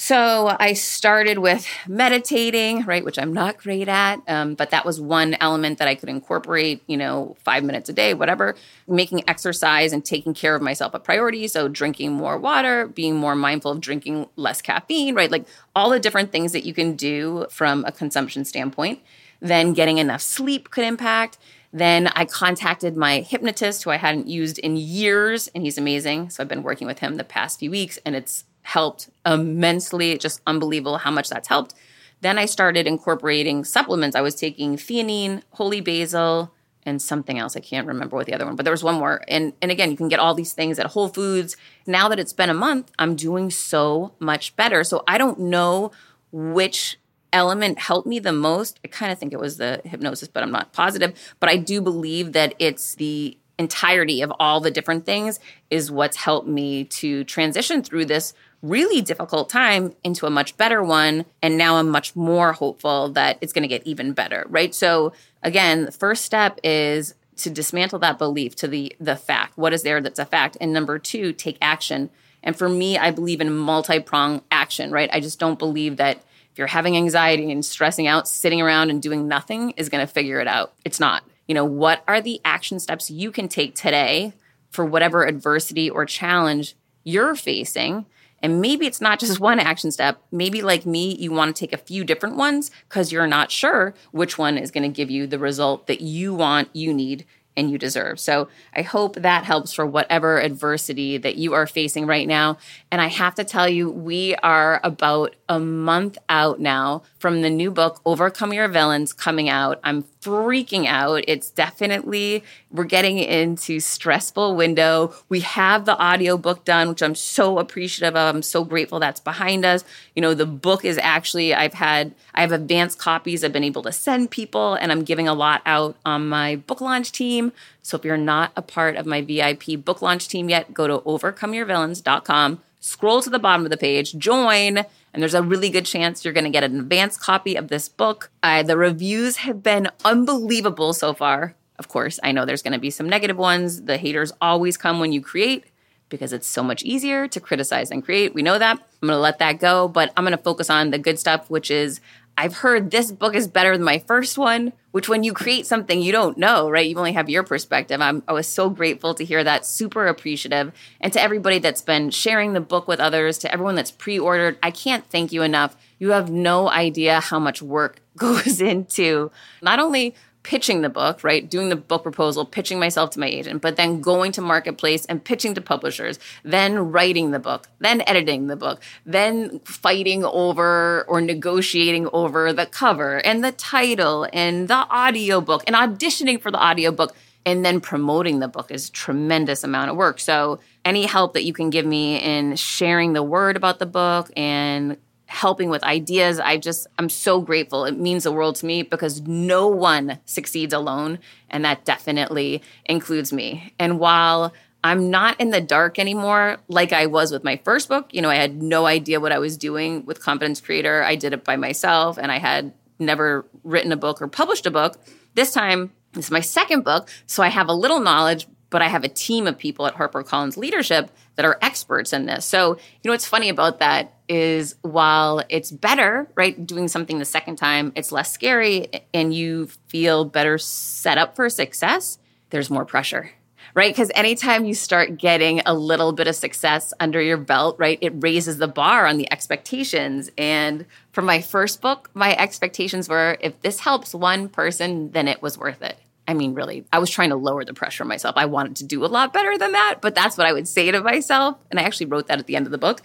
So 0.00 0.54
I 0.60 0.74
started 0.74 1.40
with 1.40 1.66
meditating, 1.88 2.84
right, 2.84 3.04
which 3.04 3.18
I'm 3.18 3.32
not 3.32 3.58
great 3.58 3.88
at, 3.88 4.20
um, 4.28 4.54
but 4.54 4.70
that 4.70 4.86
was 4.86 5.00
one 5.00 5.36
element 5.40 5.78
that 5.80 5.88
I 5.88 5.96
could 5.96 6.08
incorporate, 6.08 6.84
you 6.86 6.96
know, 6.96 7.36
five 7.40 7.64
minutes 7.64 7.88
a 7.88 7.92
day, 7.92 8.14
whatever. 8.14 8.54
Making 8.86 9.28
exercise 9.28 9.92
and 9.92 10.04
taking 10.04 10.34
care 10.34 10.54
of 10.54 10.62
myself 10.62 10.94
a 10.94 11.00
priority. 11.00 11.48
So 11.48 11.66
drinking 11.66 12.12
more 12.12 12.38
water, 12.38 12.86
being 12.86 13.16
more 13.16 13.34
mindful 13.34 13.72
of 13.72 13.80
drinking 13.80 14.28
less 14.36 14.62
caffeine, 14.62 15.16
right? 15.16 15.32
Like 15.32 15.46
all 15.74 15.90
the 15.90 15.98
different 15.98 16.30
things 16.30 16.52
that 16.52 16.64
you 16.64 16.72
can 16.72 16.94
do 16.94 17.46
from 17.50 17.84
a 17.84 17.90
consumption 17.90 18.44
standpoint. 18.44 19.00
Then 19.40 19.72
getting 19.72 19.98
enough 19.98 20.22
sleep 20.22 20.70
could 20.70 20.84
impact. 20.84 21.38
Then 21.72 22.06
I 22.06 22.24
contacted 22.24 22.96
my 22.96 23.18
hypnotist, 23.18 23.82
who 23.82 23.90
I 23.90 23.96
hadn't 23.96 24.28
used 24.28 24.60
in 24.60 24.76
years, 24.76 25.48
and 25.48 25.64
he's 25.64 25.76
amazing. 25.76 26.30
So 26.30 26.40
I've 26.40 26.48
been 26.48 26.62
working 26.62 26.86
with 26.86 27.00
him 27.00 27.16
the 27.16 27.24
past 27.24 27.58
few 27.58 27.72
weeks, 27.72 27.98
and 28.06 28.14
it's 28.14 28.44
helped 28.68 29.08
immensely. 29.24 30.18
Just 30.18 30.42
unbelievable 30.46 30.98
how 30.98 31.10
much 31.10 31.30
that's 31.30 31.48
helped. 31.48 31.74
Then 32.20 32.38
I 32.38 32.44
started 32.44 32.86
incorporating 32.86 33.64
supplements. 33.64 34.14
I 34.14 34.20
was 34.20 34.34
taking 34.34 34.76
theanine, 34.76 35.42
holy 35.52 35.80
basil, 35.80 36.52
and 36.84 37.00
something 37.00 37.38
else. 37.38 37.56
I 37.56 37.60
can't 37.60 37.86
remember 37.86 38.16
what 38.16 38.26
the 38.26 38.34
other 38.34 38.44
one, 38.44 38.56
but 38.56 38.64
there 38.64 38.72
was 38.72 38.84
one 38.84 38.96
more. 38.96 39.22
And 39.26 39.54
and 39.62 39.70
again, 39.70 39.90
you 39.90 39.96
can 39.96 40.08
get 40.08 40.20
all 40.20 40.34
these 40.34 40.52
things 40.52 40.78
at 40.78 40.86
Whole 40.86 41.08
Foods. 41.08 41.56
Now 41.86 42.08
that 42.08 42.18
it's 42.18 42.34
been 42.34 42.50
a 42.50 42.54
month, 42.54 42.92
I'm 42.98 43.16
doing 43.16 43.50
so 43.50 44.12
much 44.18 44.54
better. 44.54 44.84
So 44.84 45.02
I 45.08 45.16
don't 45.16 45.38
know 45.40 45.90
which 46.30 46.98
element 47.32 47.78
helped 47.78 48.06
me 48.06 48.18
the 48.18 48.32
most. 48.32 48.80
I 48.84 48.88
kind 48.88 49.10
of 49.10 49.18
think 49.18 49.32
it 49.32 49.40
was 49.40 49.56
the 49.56 49.80
hypnosis, 49.84 50.28
but 50.28 50.42
I'm 50.42 50.52
not 50.52 50.72
positive. 50.72 51.14
But 51.40 51.48
I 51.48 51.56
do 51.56 51.80
believe 51.80 52.32
that 52.32 52.54
it's 52.58 52.96
the 52.96 53.38
entirety 53.58 54.22
of 54.22 54.32
all 54.38 54.60
the 54.60 54.70
different 54.70 55.04
things 55.04 55.40
is 55.68 55.90
what's 55.90 56.16
helped 56.16 56.46
me 56.46 56.84
to 56.84 57.24
transition 57.24 57.82
through 57.82 58.04
this 58.04 58.32
really 58.62 59.00
difficult 59.00 59.48
time 59.48 59.94
into 60.02 60.26
a 60.26 60.30
much 60.30 60.56
better 60.56 60.82
one. 60.82 61.24
And 61.42 61.56
now 61.56 61.76
I'm 61.76 61.88
much 61.88 62.16
more 62.16 62.52
hopeful 62.52 63.10
that 63.10 63.38
it's 63.40 63.52
going 63.52 63.62
to 63.62 63.68
get 63.68 63.86
even 63.86 64.12
better, 64.12 64.44
right? 64.48 64.74
So 64.74 65.12
again, 65.42 65.84
the 65.84 65.92
first 65.92 66.24
step 66.24 66.58
is 66.64 67.14
to 67.36 67.50
dismantle 67.50 68.00
that 68.00 68.18
belief 68.18 68.56
to 68.56 68.68
the 68.68 68.94
the 68.98 69.16
fact. 69.16 69.56
What 69.56 69.72
is 69.72 69.82
there 69.82 70.00
that's 70.00 70.18
a 70.18 70.24
fact? 70.24 70.56
And 70.60 70.72
number 70.72 70.98
two, 70.98 71.32
take 71.32 71.56
action. 71.62 72.10
And 72.42 72.56
for 72.56 72.68
me, 72.68 72.98
I 72.98 73.10
believe 73.10 73.40
in 73.40 73.56
multi-prong 73.56 74.42
action, 74.50 74.90
right? 74.90 75.10
I 75.12 75.20
just 75.20 75.38
don't 75.38 75.58
believe 75.58 75.96
that 75.96 76.18
if 76.52 76.58
you're 76.58 76.66
having 76.66 76.96
anxiety 76.96 77.50
and 77.52 77.64
stressing 77.64 78.06
out, 78.06 78.26
sitting 78.26 78.60
around 78.60 78.90
and 78.90 79.00
doing 79.00 79.28
nothing 79.28 79.70
is 79.72 79.88
going 79.88 80.04
to 80.04 80.12
figure 80.12 80.40
it 80.40 80.48
out. 80.48 80.72
It's 80.84 81.00
not. 81.00 81.22
You 81.46 81.54
know, 81.54 81.64
what 81.64 82.02
are 82.08 82.20
the 82.20 82.40
action 82.44 82.80
steps 82.80 83.10
you 83.10 83.30
can 83.30 83.48
take 83.48 83.74
today 83.74 84.32
for 84.70 84.84
whatever 84.84 85.24
adversity 85.24 85.88
or 85.88 86.04
challenge 86.04 86.74
you're 87.04 87.34
facing? 87.34 88.06
And 88.42 88.60
maybe 88.60 88.86
it's 88.86 89.00
not 89.00 89.18
just 89.18 89.40
one 89.50 89.58
action 89.58 89.90
step. 89.90 90.20
Maybe, 90.30 90.62
like 90.62 90.86
me, 90.86 91.14
you 91.14 91.32
want 91.32 91.54
to 91.54 91.58
take 91.58 91.72
a 91.72 91.78
few 91.78 92.04
different 92.04 92.36
ones 92.36 92.70
because 92.88 93.12
you're 93.12 93.26
not 93.26 93.50
sure 93.50 93.94
which 94.12 94.38
one 94.38 94.58
is 94.58 94.70
going 94.70 94.84
to 94.84 94.94
give 94.94 95.10
you 95.10 95.26
the 95.26 95.38
result 95.38 95.86
that 95.86 96.00
you 96.00 96.34
want, 96.34 96.68
you 96.72 96.92
need, 96.94 97.24
and 97.58 97.70
you 97.70 97.76
deserve. 97.76 98.20
So 98.20 98.48
I 98.74 98.82
hope 98.82 99.16
that 99.16 99.44
helps 99.44 99.72
for 99.74 99.84
whatever 99.84 100.38
adversity 100.38 101.18
that 101.18 101.36
you 101.36 101.52
are 101.54 101.66
facing 101.66 102.06
right 102.06 102.26
now. 102.26 102.56
And 102.90 103.02
I 103.02 103.08
have 103.08 103.34
to 103.34 103.44
tell 103.44 103.68
you, 103.68 103.90
we 103.90 104.34
are 104.36 104.80
about 104.84 105.34
a 105.48 105.58
month 105.58 106.16
out 106.28 106.60
now 106.60 107.02
from 107.18 107.42
the 107.42 107.50
new 107.50 107.70
book, 107.70 108.00
Overcome 108.06 108.52
Your 108.52 108.68
Villains, 108.68 109.12
coming 109.12 109.48
out. 109.48 109.80
I'm 109.82 110.04
freaking 110.20 110.86
out. 110.86 111.24
It's 111.26 111.50
definitely, 111.50 112.44
we're 112.70 112.84
getting 112.84 113.18
into 113.18 113.80
stressful 113.80 114.54
window. 114.56 115.14
We 115.28 115.40
have 115.40 115.84
the 115.84 116.00
audiobook 116.00 116.64
done, 116.64 116.88
which 116.88 117.02
I'm 117.02 117.14
so 117.14 117.58
appreciative 117.58 118.14
of. 118.14 118.34
I'm 118.34 118.42
so 118.42 118.64
grateful 118.64 119.00
that's 119.00 119.20
behind 119.20 119.64
us. 119.64 119.84
You 120.14 120.22
know, 120.22 120.34
the 120.34 120.46
book 120.46 120.84
is 120.84 120.98
actually, 120.98 121.54
I've 121.54 121.74
had, 121.74 122.14
I 122.34 122.42
have 122.42 122.52
advanced 122.52 122.98
copies 122.98 123.42
I've 123.42 123.52
been 123.52 123.64
able 123.64 123.82
to 123.82 123.92
send 123.92 124.30
people, 124.30 124.74
and 124.74 124.92
I'm 124.92 125.02
giving 125.02 125.28
a 125.28 125.34
lot 125.34 125.62
out 125.66 125.96
on 126.04 126.28
my 126.28 126.56
book 126.56 126.80
launch 126.80 127.10
team. 127.10 127.47
So 127.82 127.96
if 127.96 128.04
you're 128.04 128.16
not 128.16 128.52
a 128.56 128.62
part 128.62 128.96
of 128.96 129.06
my 129.06 129.20
VIP 129.20 129.84
book 129.84 130.02
launch 130.02 130.28
team 130.28 130.48
yet, 130.48 130.72
go 130.74 130.86
to 130.86 130.98
overcomeyourvillains.com, 130.98 132.62
scroll 132.80 133.22
to 133.22 133.30
the 133.30 133.38
bottom 133.38 133.64
of 133.64 133.70
the 133.70 133.76
page, 133.76 134.16
join 134.16 134.84
and 135.12 135.22
there's 135.22 135.34
a 135.34 135.42
really 135.42 135.70
good 135.70 135.86
chance 135.86 136.24
you're 136.24 136.34
going 136.34 136.44
to 136.44 136.50
get 136.50 136.64
an 136.64 136.78
advanced 136.78 137.20
copy 137.20 137.56
of 137.56 137.68
this 137.68 137.88
book. 137.88 138.30
Uh, 138.42 138.62
the 138.62 138.76
reviews 138.76 139.38
have 139.38 139.62
been 139.62 139.88
unbelievable 140.04 140.92
so 140.92 141.14
far. 141.14 141.54
Of 141.78 141.88
course, 141.88 142.20
I 142.22 142.32
know 142.32 142.44
there's 142.44 142.62
going 142.62 142.72
to 142.72 142.78
be 142.78 142.90
some 142.90 143.08
negative 143.08 143.36
ones. 143.36 143.82
The 143.82 143.96
haters 143.96 144.32
always 144.40 144.76
come 144.76 145.00
when 145.00 145.12
you 145.12 145.20
create 145.20 145.64
because 146.08 146.32
it's 146.32 146.46
so 146.46 146.62
much 146.62 146.82
easier 146.82 147.28
to 147.28 147.40
criticize 147.40 147.90
than 147.90 148.02
create. 148.02 148.34
We 148.34 148.42
know 148.42 148.58
that. 148.58 148.78
I'm 148.78 149.08
going 149.08 149.16
to 149.16 149.20
let 149.20 149.38
that 149.38 149.60
go, 149.60 149.88
but 149.88 150.12
I'm 150.16 150.24
going 150.24 150.36
to 150.36 150.42
focus 150.42 150.70
on 150.70 150.90
the 150.90 150.98
good 150.98 151.18
stuff, 151.18 151.48
which 151.50 151.70
is 151.70 152.00
I've 152.38 152.58
heard 152.58 152.92
this 152.92 153.10
book 153.10 153.34
is 153.34 153.48
better 153.48 153.76
than 153.76 153.84
my 153.84 153.98
first 153.98 154.38
one, 154.38 154.72
which 154.92 155.08
when 155.08 155.24
you 155.24 155.32
create 155.32 155.66
something 155.66 156.00
you 156.00 156.12
don't 156.12 156.38
know, 156.38 156.70
right? 156.70 156.88
You 156.88 156.96
only 156.96 157.14
have 157.14 157.28
your 157.28 157.42
perspective. 157.42 158.00
I'm, 158.00 158.22
I 158.28 158.32
was 158.32 158.46
so 158.46 158.70
grateful 158.70 159.12
to 159.14 159.24
hear 159.24 159.42
that, 159.42 159.66
super 159.66 160.06
appreciative. 160.06 160.72
And 161.00 161.12
to 161.14 161.20
everybody 161.20 161.58
that's 161.58 161.82
been 161.82 162.10
sharing 162.10 162.52
the 162.52 162.60
book 162.60 162.86
with 162.86 163.00
others, 163.00 163.38
to 163.38 163.52
everyone 163.52 163.74
that's 163.74 163.90
pre 163.90 164.20
ordered, 164.20 164.56
I 164.62 164.70
can't 164.70 165.04
thank 165.10 165.32
you 165.32 165.42
enough. 165.42 165.76
You 165.98 166.10
have 166.12 166.30
no 166.30 166.70
idea 166.70 167.18
how 167.18 167.40
much 167.40 167.60
work 167.60 167.98
goes 168.16 168.60
into 168.60 169.32
not 169.60 169.80
only 169.80 170.14
pitching 170.48 170.80
the 170.80 170.88
book, 170.88 171.22
right? 171.22 171.50
Doing 171.50 171.68
the 171.68 171.76
book 171.76 172.02
proposal, 172.02 172.46
pitching 172.46 172.78
myself 172.80 173.10
to 173.10 173.20
my 173.20 173.26
agent, 173.26 173.60
but 173.60 173.76
then 173.76 174.00
going 174.00 174.32
to 174.32 174.40
marketplace 174.40 175.04
and 175.04 175.22
pitching 175.22 175.52
to 175.52 175.60
publishers, 175.60 176.18
then 176.42 176.90
writing 176.90 177.32
the 177.32 177.38
book, 177.38 177.68
then 177.80 178.02
editing 178.06 178.46
the 178.46 178.56
book, 178.56 178.80
then 179.04 179.60
fighting 179.60 180.24
over 180.24 181.04
or 181.06 181.20
negotiating 181.20 182.08
over 182.14 182.50
the 182.54 182.64
cover 182.64 183.18
and 183.26 183.44
the 183.44 183.52
title 183.52 184.26
and 184.32 184.68
the 184.68 184.90
audiobook 184.90 185.64
and 185.66 185.76
auditioning 185.76 186.40
for 186.40 186.50
the 186.50 186.64
audiobook 186.64 187.14
and 187.44 187.62
then 187.62 187.78
promoting 187.78 188.38
the 188.38 188.48
book 188.48 188.70
is 188.70 188.88
a 188.88 188.92
tremendous 188.92 189.62
amount 189.62 189.90
of 189.90 189.98
work. 189.98 190.18
So 190.18 190.60
any 190.82 191.04
help 191.04 191.34
that 191.34 191.44
you 191.44 191.52
can 191.52 191.68
give 191.68 191.84
me 191.84 192.16
in 192.16 192.56
sharing 192.56 193.12
the 193.12 193.22
word 193.22 193.58
about 193.58 193.80
the 193.80 193.86
book 193.86 194.30
and 194.34 194.96
helping 195.28 195.68
with 195.68 195.84
ideas. 195.84 196.40
I 196.40 196.56
just, 196.56 196.86
I'm 196.98 197.10
so 197.10 197.42
grateful. 197.42 197.84
It 197.84 197.98
means 197.98 198.24
the 198.24 198.32
world 198.32 198.56
to 198.56 198.66
me 198.66 198.82
because 198.82 199.20
no 199.20 199.68
one 199.68 200.18
succeeds 200.24 200.72
alone. 200.72 201.18
And 201.50 201.66
that 201.66 201.84
definitely 201.84 202.62
includes 202.86 203.30
me. 203.30 203.74
And 203.78 204.00
while 204.00 204.54
I'm 204.82 205.10
not 205.10 205.38
in 205.38 205.50
the 205.50 205.60
dark 205.60 205.98
anymore 205.98 206.56
like 206.68 206.94
I 206.94 207.04
was 207.06 207.30
with 207.30 207.44
my 207.44 207.60
first 207.62 207.90
book, 207.90 208.08
you 208.10 208.22
know, 208.22 208.30
I 208.30 208.36
had 208.36 208.62
no 208.62 208.86
idea 208.86 209.20
what 209.20 209.32
I 209.32 209.38
was 209.38 209.58
doing 209.58 210.06
with 210.06 210.22
Confidence 210.22 210.62
Creator. 210.62 211.04
I 211.04 211.14
did 211.14 211.34
it 211.34 211.44
by 211.44 211.56
myself 211.56 212.16
and 212.16 212.32
I 212.32 212.38
had 212.38 212.72
never 212.98 213.44
written 213.64 213.92
a 213.92 213.96
book 213.98 214.22
or 214.22 214.28
published 214.28 214.64
a 214.64 214.70
book. 214.70 214.98
This 215.34 215.52
time, 215.52 215.92
this 216.14 216.26
is 216.26 216.30
my 216.30 216.40
second 216.40 216.84
book. 216.84 217.10
So 217.26 217.42
I 217.42 217.48
have 217.48 217.68
a 217.68 217.74
little 217.74 218.00
knowledge, 218.00 218.46
but 218.70 218.82
I 218.82 218.88
have 218.88 219.04
a 219.04 219.08
team 219.08 219.46
of 219.46 219.58
people 219.58 219.86
at 219.86 219.94
HarperCollins 219.94 220.56
Leadership 220.56 221.10
that 221.36 221.44
are 221.44 221.58
experts 221.62 222.12
in 222.12 222.26
this. 222.26 222.44
So, 222.44 222.74
you 222.74 223.08
know, 223.08 223.12
what's 223.12 223.26
funny 223.26 223.48
about 223.48 223.78
that 223.78 224.14
is 224.28 224.74
while 224.82 225.42
it's 225.48 225.70
better, 225.70 226.28
right, 226.34 226.66
doing 226.66 226.88
something 226.88 227.18
the 227.18 227.24
second 227.24 227.56
time, 227.56 227.92
it's 227.94 228.12
less 228.12 228.32
scary 228.32 228.88
and 229.14 229.32
you 229.32 229.68
feel 229.88 230.24
better 230.24 230.58
set 230.58 231.16
up 231.16 231.36
for 231.36 231.48
success, 231.48 232.18
there's 232.50 232.70
more 232.70 232.84
pressure. 232.84 233.30
Right? 233.74 233.94
Because 233.94 234.10
anytime 234.14 234.64
you 234.64 234.74
start 234.74 235.18
getting 235.18 235.60
a 235.64 235.72
little 235.72 236.12
bit 236.12 236.26
of 236.26 236.34
success 236.34 236.92
under 236.98 237.22
your 237.22 237.36
belt, 237.36 237.76
right, 237.78 237.98
it 238.00 238.12
raises 238.16 238.58
the 238.58 238.66
bar 238.66 239.06
on 239.06 239.18
the 239.18 239.30
expectations. 239.30 240.30
And 240.36 240.84
for 241.12 241.22
my 241.22 241.40
first 241.40 241.80
book, 241.80 242.10
my 242.12 242.34
expectations 242.34 243.08
were 243.08 243.36
if 243.40 243.60
this 243.60 243.80
helps 243.80 244.14
one 244.14 244.48
person, 244.48 245.12
then 245.12 245.28
it 245.28 245.42
was 245.42 245.56
worth 245.56 245.82
it 245.82 245.96
I 246.28 246.34
mean, 246.34 246.52
really, 246.54 246.84
I 246.92 246.98
was 246.98 247.08
trying 247.08 247.30
to 247.30 247.36
lower 247.36 247.64
the 247.64 247.72
pressure 247.72 248.04
on 248.04 248.08
myself. 248.08 248.36
I 248.36 248.44
wanted 248.44 248.76
to 248.76 248.84
do 248.84 249.04
a 249.04 249.08
lot 249.08 249.32
better 249.32 249.56
than 249.56 249.72
that, 249.72 249.96
but 250.02 250.14
that's 250.14 250.36
what 250.36 250.46
I 250.46 250.52
would 250.52 250.68
say 250.68 250.90
to 250.90 251.02
myself. 251.02 251.56
And 251.70 251.80
I 251.80 251.84
actually 251.84 252.06
wrote 252.06 252.28
that 252.28 252.38
at 252.38 252.46
the 252.46 252.54
end 252.54 252.66
of 252.66 252.70
the 252.70 252.78
book. 252.78 253.00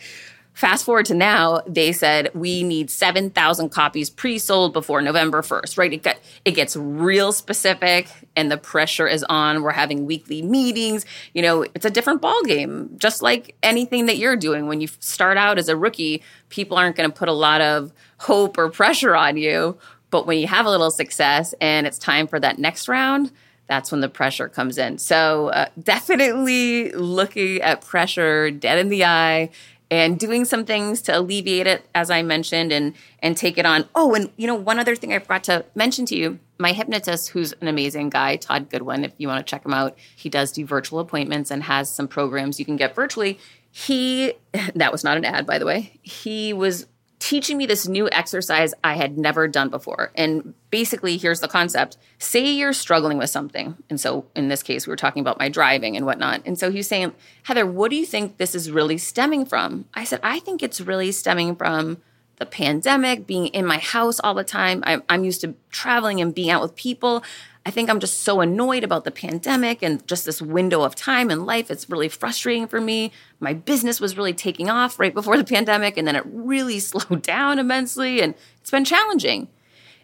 Fast 0.53 0.86
forward 0.86 1.07
to 1.07 1.15
now, 1.15 1.62
they 1.65 1.91
said 1.91 2.29
we 2.36 2.62
need 2.62 2.91
7,000 2.91 3.69
copies 3.69 4.12
pre-sold 4.12 4.71
before 4.71 5.01
November 5.01 5.41
1st, 5.41 5.77
right? 5.79 5.93
It, 5.93 6.19
it 6.45 6.51
gets 6.51 6.75
real 6.75 7.31
specific 7.31 8.07
and 8.36 8.51
the 8.51 8.57
pressure 8.57 9.07
is 9.07 9.23
on. 9.29 9.63
We're 9.63 9.71
having 9.71 10.05
weekly 10.05 10.43
meetings. 10.43 11.07
You 11.33 11.41
know, 11.41 11.63
it's 11.63 11.86
a 11.86 11.89
different 11.89 12.21
ballgame, 12.21 12.95
just 12.97 13.23
like 13.23 13.55
anything 13.63 14.05
that 14.05 14.17
you're 14.17 14.36
doing. 14.36 14.67
When 14.67 14.79
you 14.79 14.88
start 14.99 15.38
out 15.38 15.57
as 15.57 15.69
a 15.69 15.75
rookie, 15.75 16.21
people 16.49 16.77
aren't 16.77 16.97
going 16.97 17.09
to 17.09 17.15
put 17.15 17.29
a 17.29 17.33
lot 17.33 17.62
of 17.62 17.91
hope 18.19 18.57
or 18.57 18.69
pressure 18.69 19.15
on 19.15 19.38
you. 19.38 19.77
But 20.13 20.28
when 20.28 20.38
you 20.38 20.45
have 20.45 20.67
a 20.67 20.69
little 20.69 20.91
success 20.91 21.56
and 21.60 21.88
it's 21.88 21.97
time 21.97 22.28
for 22.28 22.39
that 22.39 22.60
next 22.60 22.88
round, 22.88 23.32
that's 23.65 23.91
when 23.91 24.02
the 24.02 24.10
pressure 24.10 24.47
comes 24.47 24.78
in. 24.78 24.99
So, 24.99 25.47
uh, 25.47 25.69
definitely 25.82 26.91
looking 26.91 27.60
at 27.63 27.82
pressure 27.82 28.52
dead 28.52 28.78
in 28.78 28.89
the 28.89 29.06
eye 29.06 29.49
and 29.89 30.19
doing 30.19 30.45
some 30.45 30.65
things 30.65 31.02
to 31.04 31.17
alleviate 31.17 31.67
it 31.67 31.86
as 31.95 32.10
i 32.12 32.21
mentioned 32.21 32.71
and 32.71 32.93
and 33.19 33.36
take 33.36 33.58
it 33.58 33.65
on. 33.65 33.86
Oh 33.95 34.13
and 34.13 34.32
you 34.38 34.45
know 34.45 34.56
one 34.56 34.80
other 34.80 34.95
thing 34.95 35.13
i 35.13 35.19
forgot 35.19 35.43
to 35.45 35.65
mention 35.73 36.06
to 36.08 36.15
you 36.15 36.39
my 36.60 36.73
hypnotist 36.73 37.30
who's 37.30 37.54
an 37.62 37.67
amazing 37.67 38.10
guy 38.10 38.36
todd 38.36 38.69
goodwin 38.69 39.04
if 39.04 39.13
you 39.17 39.28
want 39.28 39.45
to 39.45 39.49
check 39.49 39.65
him 39.65 39.73
out 39.73 39.97
he 40.15 40.30
does 40.30 40.52
do 40.52 40.65
virtual 40.65 40.99
appointments 40.99 41.52
and 41.52 41.63
has 41.63 41.93
some 41.93 42.08
programs 42.08 42.60
you 42.60 42.65
can 42.65 42.78
get 42.78 42.95
virtually. 42.95 43.39
He 43.71 44.34
that 44.76 44.91
was 44.91 45.04
not 45.04 45.17
an 45.17 45.26
ad 45.26 45.47
by 45.47 45.58
the 45.58 45.65
way. 45.65 45.99
He 46.04 46.54
was 46.54 46.88
teaching 47.23 47.57
me 47.57 47.65
this 47.65 47.88
new 47.88 48.09
exercise 48.12 48.73
I 48.83 48.95
had 48.95 49.17
never 49.17 49.47
done 49.47 49.69
before. 49.69 50.12
And 50.13 50.53
basically, 50.71 51.15
here's 51.15 51.39
the 51.39 51.47
concept 51.47 51.97
say 52.19 52.51
you're 52.51 52.73
struggling 52.73 53.17
with 53.17 53.29
something. 53.29 53.77
And 53.89 53.97
so, 53.97 54.25
in 54.36 54.49
this 54.49 54.62
case, 54.62 54.86
we 54.86 54.91
were 54.91 54.97
talking 54.97 55.21
about 55.21 55.39
my 55.39 55.47
driving 55.47 55.95
and 55.95 56.05
whatnot. 56.05 56.41
And 56.45 56.59
so, 56.59 56.69
he's 56.69 56.86
saying, 56.86 57.13
Heather, 57.43 57.65
what 57.65 57.91
do 57.91 57.95
you 57.95 58.05
think 58.05 58.36
this 58.36 58.53
is 58.53 58.69
really 58.69 58.97
stemming 58.97 59.45
from? 59.45 59.86
I 59.93 60.03
said, 60.03 60.19
I 60.21 60.39
think 60.39 60.62
it's 60.62 60.81
really 60.81 61.13
stemming 61.13 61.55
from 61.55 61.99
the 62.39 62.45
pandemic, 62.45 63.25
being 63.25 63.47
in 63.47 63.65
my 63.65 63.77
house 63.77 64.19
all 64.19 64.33
the 64.33 64.43
time. 64.43 64.83
I'm, 64.86 65.01
I'm 65.07 65.23
used 65.23 65.39
to 65.41 65.55
traveling 65.71 66.19
and 66.19 66.36
being 66.36 66.49
out 66.49 66.62
with 66.62 66.75
people. 66.75 67.23
I 67.65 67.71
think 67.71 67.89
I'm 67.89 68.02
just 68.02 68.21
so 68.21 68.41
annoyed 68.41 68.84
about 68.84 69.06
the 69.06 69.12
pandemic 69.12 69.82
and 69.82 70.06
just 70.06 70.26
this 70.26 70.41
window 70.41 70.82
of 70.82 70.95
time 70.95 71.32
in 71.32 71.45
life. 71.45 71.71
It's 71.71 71.89
really 71.89 72.10
frustrating 72.10 72.67
for 72.67 72.82
me. 72.82 73.12
My 73.39 73.54
business 73.54 74.02
was 74.02 74.17
really 74.17 74.34
taking 74.34 74.69
off 74.69 74.99
right 74.99 75.13
before 75.13 75.38
the 75.38 75.45
pandemic, 75.45 75.97
and 75.97 76.06
then 76.06 76.15
it 76.15 76.23
really 76.26 76.80
slowed 76.80 77.21
down 77.21 77.60
immensely, 77.60 78.21
and 78.21 78.36
it's 78.60 78.71
been 78.71 78.84
challenging. 78.84 79.47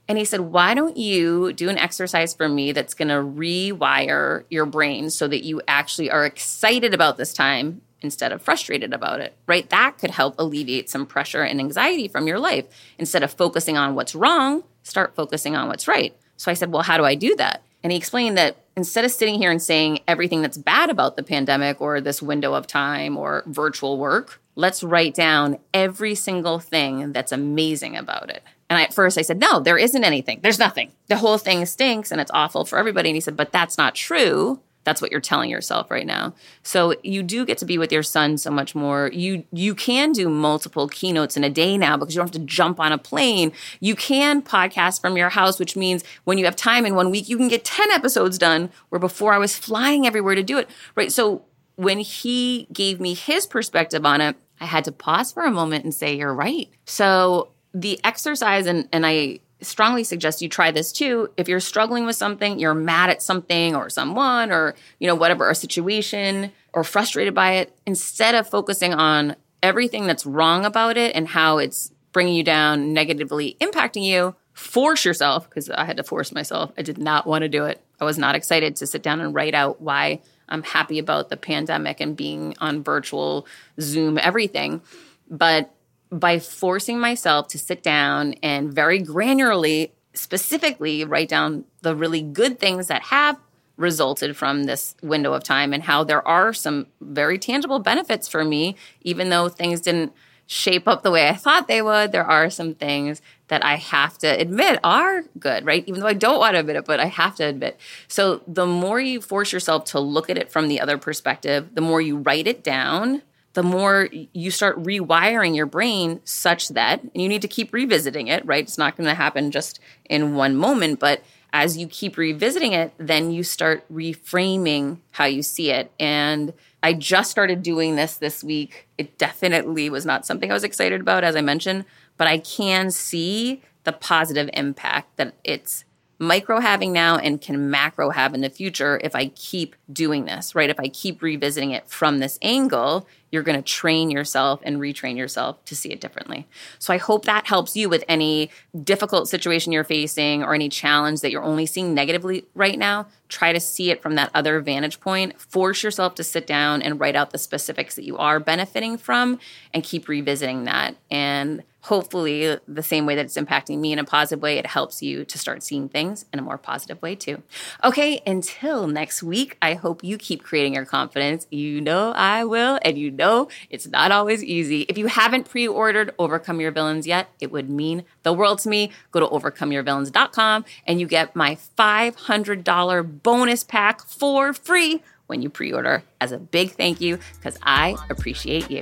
And 0.08 0.18
he 0.18 0.26
said, 0.26 0.40
Why 0.40 0.74
don't 0.74 0.98
you 0.98 1.52
do 1.54 1.70
an 1.70 1.78
exercise 1.78 2.34
for 2.34 2.48
me 2.48 2.72
that's 2.72 2.94
going 2.94 3.10
to 3.10 3.16
rewire 3.16 4.46
your 4.50 4.66
brain 4.66 5.10
so 5.10 5.28
that 5.28 5.44
you 5.44 5.62
actually 5.68 6.10
are 6.10 6.26
excited 6.26 6.94
about 6.94 7.18
this 7.18 7.34
time 7.34 7.82
instead 8.02 8.32
of 8.32 8.42
frustrated 8.42 8.94
about 8.94 9.20
it, 9.20 9.36
right? 9.46 9.70
That 9.70 9.98
could 9.98 10.12
help 10.12 10.36
alleviate 10.40 10.90
some 10.90 11.06
pressure 11.06 11.44
and 11.44 11.60
anxiety 11.60 12.08
from 12.08 12.26
your 12.26 12.40
life. 12.40 12.66
Instead 12.98 13.24
of 13.24 13.34
focusing 13.34 13.78
on 13.78 13.94
what's 13.94 14.16
wrong, 14.16 14.64
start 14.84 15.14
focusing 15.16 15.58
on 15.58 15.68
what's 15.68 15.88
right. 15.88 16.16
So 16.40 16.50
I 16.50 16.54
said, 16.54 16.72
Well, 16.72 16.84
how 16.84 16.98
do 16.98 17.04
I 17.04 17.16
do 17.16 17.36
that? 17.36 17.62
And 17.84 17.92
he 17.92 17.98
explained 17.98 18.38
that 18.38 18.58
instead 18.76 19.06
of 19.06 19.12
sitting 19.12 19.36
here 19.36 19.52
and 19.52 19.62
saying 19.62 20.00
everything 20.08 20.42
that's 20.42 20.58
bad 20.58 20.90
about 20.90 21.18
the 21.18 21.24
pandemic 21.24 21.82
or 21.82 22.00
this 22.00 22.22
window 22.22 22.54
of 22.54 22.66
time 22.66 23.18
or 23.18 23.44
virtual 23.46 23.98
work, 23.98 24.42
let's 24.56 24.84
write 24.84 25.14
down 25.14 25.60
every 25.74 26.16
single 26.16 26.60
thing 26.60 27.12
that's 27.12 27.32
amazing 27.32 27.98
about 27.98 28.30
it. 28.30 28.42
And 28.70 28.78
I, 28.78 28.84
at 28.84 28.94
first 28.94 29.18
I 29.18 29.22
said, 29.22 29.40
no, 29.40 29.60
there 29.60 29.78
isn't 29.78 30.04
anything. 30.04 30.40
There's 30.42 30.60
nothing. 30.60 30.92
The 31.08 31.18
whole 31.18 31.38
thing 31.38 31.66
stinks 31.66 32.12
and 32.12 32.22
it's 32.22 32.32
awful 32.34 32.66
for 32.66 32.80
everybody. 32.80 33.10
And 33.10 33.16
he 33.16 33.22
said, 33.22 33.36
but 33.36 33.52
that's 33.52 33.78
not 33.78 33.96
true. 33.96 34.60
That's 34.90 35.04
what 35.04 35.12
you're 35.12 35.22
telling 35.22 35.52
yourself 35.52 35.92
right 35.92 36.08
now. 36.08 36.34
So 36.64 36.96
you 37.04 37.22
do 37.22 37.46
get 37.46 37.60
to 37.60 37.66
be 37.66 37.78
with 37.78 37.92
your 37.92 38.02
son 38.02 38.40
so 38.40 38.50
much 38.50 38.74
more. 38.74 39.12
You 39.14 39.44
you 39.52 39.76
can 39.76 40.14
do 40.14 40.30
multiple 40.30 40.88
keynotes 40.88 41.38
in 41.38 41.44
a 41.44 41.50
day 41.52 41.78
now 41.78 41.96
because 41.96 42.16
you 42.16 42.20
don't 42.20 42.34
have 42.34 42.42
to 42.42 42.48
jump 42.48 42.80
on 42.80 42.92
a 42.92 42.98
plane. 42.98 43.52
You 43.80 43.96
can 43.96 44.42
podcast 44.42 45.00
from 45.00 45.16
your 45.16 45.30
house, 45.30 45.60
which 45.60 45.76
means 45.76 46.04
when 46.24 46.40
you 46.40 46.46
have 46.46 46.56
time 46.56 46.88
in 46.88 46.96
one 46.96 47.12
week, 47.12 47.30
you 47.30 47.38
can 47.38 47.50
get 47.50 47.64
10 47.64 47.92
episodes 47.92 48.40
done 48.40 48.72
where 48.90 48.98
before 48.98 49.32
I 49.32 49.38
was 49.38 49.56
flying 49.56 50.08
everywhere 50.08 50.34
to 50.34 50.42
do 50.42 50.58
it. 50.58 50.68
Right? 50.96 51.12
So 51.12 51.44
when 51.76 52.00
he 52.00 52.68
gave 52.74 53.00
me 53.00 53.14
his 53.14 53.46
perspective 53.46 54.08
on 54.08 54.22
it, 54.22 54.38
I 54.60 54.66
had 54.66 54.86
to 54.86 54.92
pause 54.92 55.32
for 55.32 55.44
a 55.44 55.52
moment 55.52 55.84
and 55.84 55.94
say, 55.94 56.16
You're 56.16 56.34
right. 56.34 56.68
So 56.86 57.50
the 57.76 58.00
exercise, 58.04 58.66
and, 58.66 58.90
and 58.92 59.06
I 59.06 59.42
strongly 59.62 60.04
suggest 60.04 60.42
you 60.42 60.50
try 60.50 60.72
this 60.72 60.92
too. 60.92 61.30
If 61.38 61.48
you're 61.48 61.60
struggling 61.60 62.06
with 62.06 62.16
something, 62.16 62.60
you're 62.60 62.74
mad 62.74 63.10
at 63.10 63.22
something 63.22 63.76
or 63.76 63.90
someone 63.90 64.52
or, 64.52 64.76
you 65.00 65.08
know, 65.08 65.16
whatever, 65.16 65.50
a 65.50 65.56
situation 65.56 66.52
or 66.74 66.84
frustrated 66.84 67.34
by 67.34 67.54
it, 67.54 67.76
instead 67.86 68.36
of 68.36 68.48
focusing 68.48 68.94
on 68.94 69.36
everything 69.62 70.08
that's 70.08 70.26
wrong 70.26 70.66
about 70.66 70.98
it 70.98 71.16
and 71.16 71.28
how 71.28 71.58
it's 71.58 71.92
bringing 72.12 72.36
you 72.36 72.44
down, 72.44 72.94
negatively 72.94 73.58
impacting 73.60 74.04
you, 74.04 74.36
force 74.54 75.04
yourself, 75.04 75.50
because 75.50 75.70
I 75.70 75.86
had 75.86 75.98
to 75.98 76.04
force 76.04 76.32
myself. 76.32 76.72
I 76.78 76.82
did 76.82 76.98
not 76.98 77.26
want 77.26 77.42
to 77.42 77.50
do 77.50 77.66
it. 77.66 77.82
I 78.00 78.06
was 78.06 78.18
not 78.18 78.36
excited 78.36 78.76
to 78.78 78.88
sit 78.88 79.04
down 79.04 79.20
and 79.20 79.34
write 79.34 79.54
out 79.54 79.82
why 79.82 80.22
I'm 80.48 80.64
happy 80.64 81.00
about 81.00 81.30
the 81.30 81.38
pandemic 81.38 82.00
and 82.00 82.16
being 82.16 82.56
on 82.60 82.84
virtual 82.84 83.46
Zoom 83.80 84.18
everything. 84.18 84.82
But 85.30 85.74
by 86.12 86.40
forcing 86.40 87.00
myself 87.00 87.48
to 87.50 87.60
sit 87.60 87.84
down 87.84 88.34
and 88.42 88.74
very 88.74 89.02
granularly, 89.02 89.92
specifically 90.14 91.06
write 91.06 91.30
down 91.30 91.66
the 91.82 91.96
really 91.96 92.22
good 92.22 92.60
things 92.60 92.88
that 92.88 93.04
have 93.04 93.38
resulted 93.78 94.36
from 94.36 94.66
this 94.66 94.96
window 95.02 95.34
of 95.34 95.44
time 95.44 95.74
and 95.74 95.84
how 95.84 96.04
there 96.04 96.28
are 96.28 96.52
some 96.52 96.88
very 97.00 97.38
tangible 97.40 97.80
benefits 97.80 98.28
for 98.28 98.44
me, 98.44 98.76
even 99.02 99.30
though 99.30 99.48
things 99.48 99.82
didn't 99.82 100.12
shape 100.46 100.88
up 100.88 101.04
the 101.04 101.12
way 101.12 101.30
I 101.30 101.36
thought 101.36 101.68
they 101.68 101.82
would. 101.82 102.12
There 102.12 102.26
are 102.26 102.50
some 102.50 102.74
things 102.74 103.22
that 103.50 103.64
I 103.64 103.76
have 103.76 104.18
to 104.18 104.28
admit 104.28 104.80
are 104.84 105.24
good, 105.38 105.64
right? 105.64 105.84
Even 105.88 106.02
though 106.02 106.08
I 106.08 106.14
don't 106.14 106.40
want 106.40 106.56
to 106.56 106.60
admit 106.60 106.76
it, 106.76 106.86
but 106.86 107.00
I 107.00 107.06
have 107.06 107.36
to 107.36 107.46
admit. 107.46 107.80
So 108.08 108.42
the 108.48 108.66
more 108.66 109.00
you 109.00 109.22
force 109.22 109.54
yourself 109.54 109.86
to 109.86 110.00
look 110.00 110.28
at 110.30 110.40
it 110.40 110.52
from 110.52 110.68
the 110.68 110.82
other 110.82 110.98
perspective, 110.98 111.76
the 111.76 111.82
more 111.82 112.02
you 112.02 112.18
write 112.18 112.48
it 112.48 112.64
down, 112.64 113.22
the 113.60 113.64
more 113.64 114.08
you 114.32 114.52
start 114.52 114.82
rewiring 114.82 115.54
your 115.54 115.66
brain 115.66 116.22
such 116.24 116.70
that 116.70 117.04
and 117.04 117.22
you 117.22 117.28
need 117.28 117.42
to 117.42 117.48
keep 117.50 117.74
revisiting 117.74 118.30
it, 118.30 118.46
right? 118.46 118.64
It's 118.64 118.78
not 118.78 118.96
going 118.96 119.10
to 119.10 119.14
happen 119.14 119.52
just 119.52 119.82
in 120.06 120.34
one 120.34 120.56
moment, 120.56 120.98
but 120.98 121.22
as 121.52 121.76
you 121.76 121.86
keep 121.86 122.16
revisiting 122.16 122.72
it, 122.72 122.94
then 122.98 123.32
you 123.32 123.44
start 123.44 123.84
reframing 123.92 125.00
how 125.12 125.26
you 125.26 125.44
see 125.44 125.72
it. 125.72 125.92
And 126.00 126.54
I 126.82 126.94
just 126.94 127.32
started 127.32 127.62
doing 127.62 127.98
this 127.98 128.16
this 128.16 128.46
week. 128.46 128.88
It 128.98 129.18
definitely 129.18 129.90
was 129.90 130.06
not 130.06 130.26
something 130.26 130.50
I 130.50 130.54
was 130.54 130.64
excited 130.64 131.02
about, 131.02 131.26
as 131.26 131.36
I 131.36 131.42
mentioned, 131.42 131.84
but 132.16 132.30
I 132.30 132.38
can 132.38 132.92
see 132.92 133.62
the 133.84 133.92
positive 133.92 134.50
impact 134.54 135.18
that 135.18 135.34
it's 135.44 135.84
micro 136.20 136.60
having 136.60 136.92
now 136.92 137.18
and 137.18 137.42
can 137.42 137.70
macro 137.70 138.10
have 138.10 138.34
in 138.34 138.42
the 138.42 138.50
future 138.50 139.00
if 139.04 139.16
I 139.16 139.28
keep 139.28 139.76
doing 139.92 140.26
this, 140.26 140.54
right? 140.54 140.70
If 140.70 140.80
I 140.80 140.90
keep 140.90 141.22
revisiting 141.22 141.72
it 141.72 141.90
from 141.90 142.20
this 142.20 142.38
angle, 142.42 143.08
you're 143.32 143.44
going 143.44 143.58
to 143.58 143.62
train 143.62 144.10
yourself 144.10 144.60
and 144.64 144.78
retrain 144.78 145.18
yourself 145.18 145.64
to 145.66 145.76
see 145.76 145.90
it 145.90 146.02
differently. 146.02 146.48
So 146.80 146.94
I 146.94 146.98
hope 146.98 147.26
that 147.26 147.48
helps 147.48 147.76
you 147.76 147.90
with 147.90 148.04
any 148.08 148.50
difficult 148.84 149.28
situation 149.28 149.72
you're 149.72 149.84
facing 149.84 150.44
or 150.44 150.54
any 150.54 150.70
challenge 150.70 151.22
that 151.22 151.32
you're 151.32 151.44
only 151.44 151.66
seeing 151.66 151.94
negatively 151.94 152.46
right 152.54 152.78
now. 152.78 153.08
Try 153.28 153.54
to 153.54 153.60
see 153.60 153.92
it 153.92 154.02
from 154.02 154.16
that 154.16 154.32
other 154.34 154.60
vantage 154.60 155.00
point. 155.00 155.40
Force 155.40 155.84
yourself 155.84 156.16
to 156.16 156.24
sit 156.24 156.48
down 156.48 156.82
and 156.82 157.00
write 157.00 157.16
out 157.16 157.32
the 157.32 157.38
specifics 157.38 157.96
that 157.96 158.06
you 158.06 158.18
are 158.18 158.40
benefiting 158.40 158.98
from 158.98 159.40
and 159.74 159.84
keep 159.84 160.08
revisiting 160.08 160.64
that. 160.64 160.96
And 161.12 161.64
hopefully 161.82 162.58
the 162.68 162.84
same 162.84 163.06
way 163.06 163.16
that 163.16 163.26
it's 163.26 163.38
impacting 163.38 163.80
me 163.80 163.94
in 163.94 164.00
a 164.00 164.04
positive 164.04 164.42
way, 164.42 164.58
it 164.58 164.66
helps 164.66 165.02
you 165.02 165.24
to 165.24 165.38
start 165.38 165.64
seeing 165.64 165.88
things 165.88 166.26
in 166.34 166.40
a 166.40 166.42
more 166.42 166.58
positive 166.58 167.02
way 167.02 167.16
too. 167.16 167.42
Okay, 167.84 168.22
until 168.26 168.88
next 168.88 169.24
week, 169.24 169.58
I 169.62 169.76
hope 169.76 170.04
you 170.04 170.18
keep 170.18 170.44
creating 170.44 170.74
your 170.74 170.86
confidence. 170.86 171.48
You 171.50 171.80
know 171.82 172.12
I 172.12 172.44
will, 172.44 172.80
and 172.82 172.98
you 172.98 173.12
know 173.20 173.48
it's 173.70 173.86
not 173.86 174.12
always 174.12 174.44
easy. 174.44 174.82
If 174.90 174.98
you 174.98 175.06
haven't 175.06 175.48
pre-ordered 175.48 176.16
Overcome 176.18 176.60
Your 176.60 176.72
Villains 176.72 177.06
yet, 177.06 177.30
it 177.40 177.52
would 177.52 177.70
mean 177.70 178.04
the 178.24 178.34
world 178.34 178.58
to 178.60 178.70
me. 178.70 178.92
Go 179.12 179.20
to 179.20 179.28
overcomeyourvillains.com 179.28 180.66
and 180.88 181.00
you 181.00 181.06
get 181.06 181.36
my 181.36 181.58
$500 181.78 183.24
bonus 183.24 183.64
pack 183.64 184.02
for 184.02 184.54
free 184.54 185.04
when 185.28 185.44
you 185.44 185.50
pre-order 185.50 186.04
as 186.20 186.32
a 186.32 186.40
big 186.40 186.72
thank 186.72 187.00
you 187.00 187.20
because 187.36 187.60
I 187.62 187.96
appreciate 188.10 188.72
you. 188.72 188.82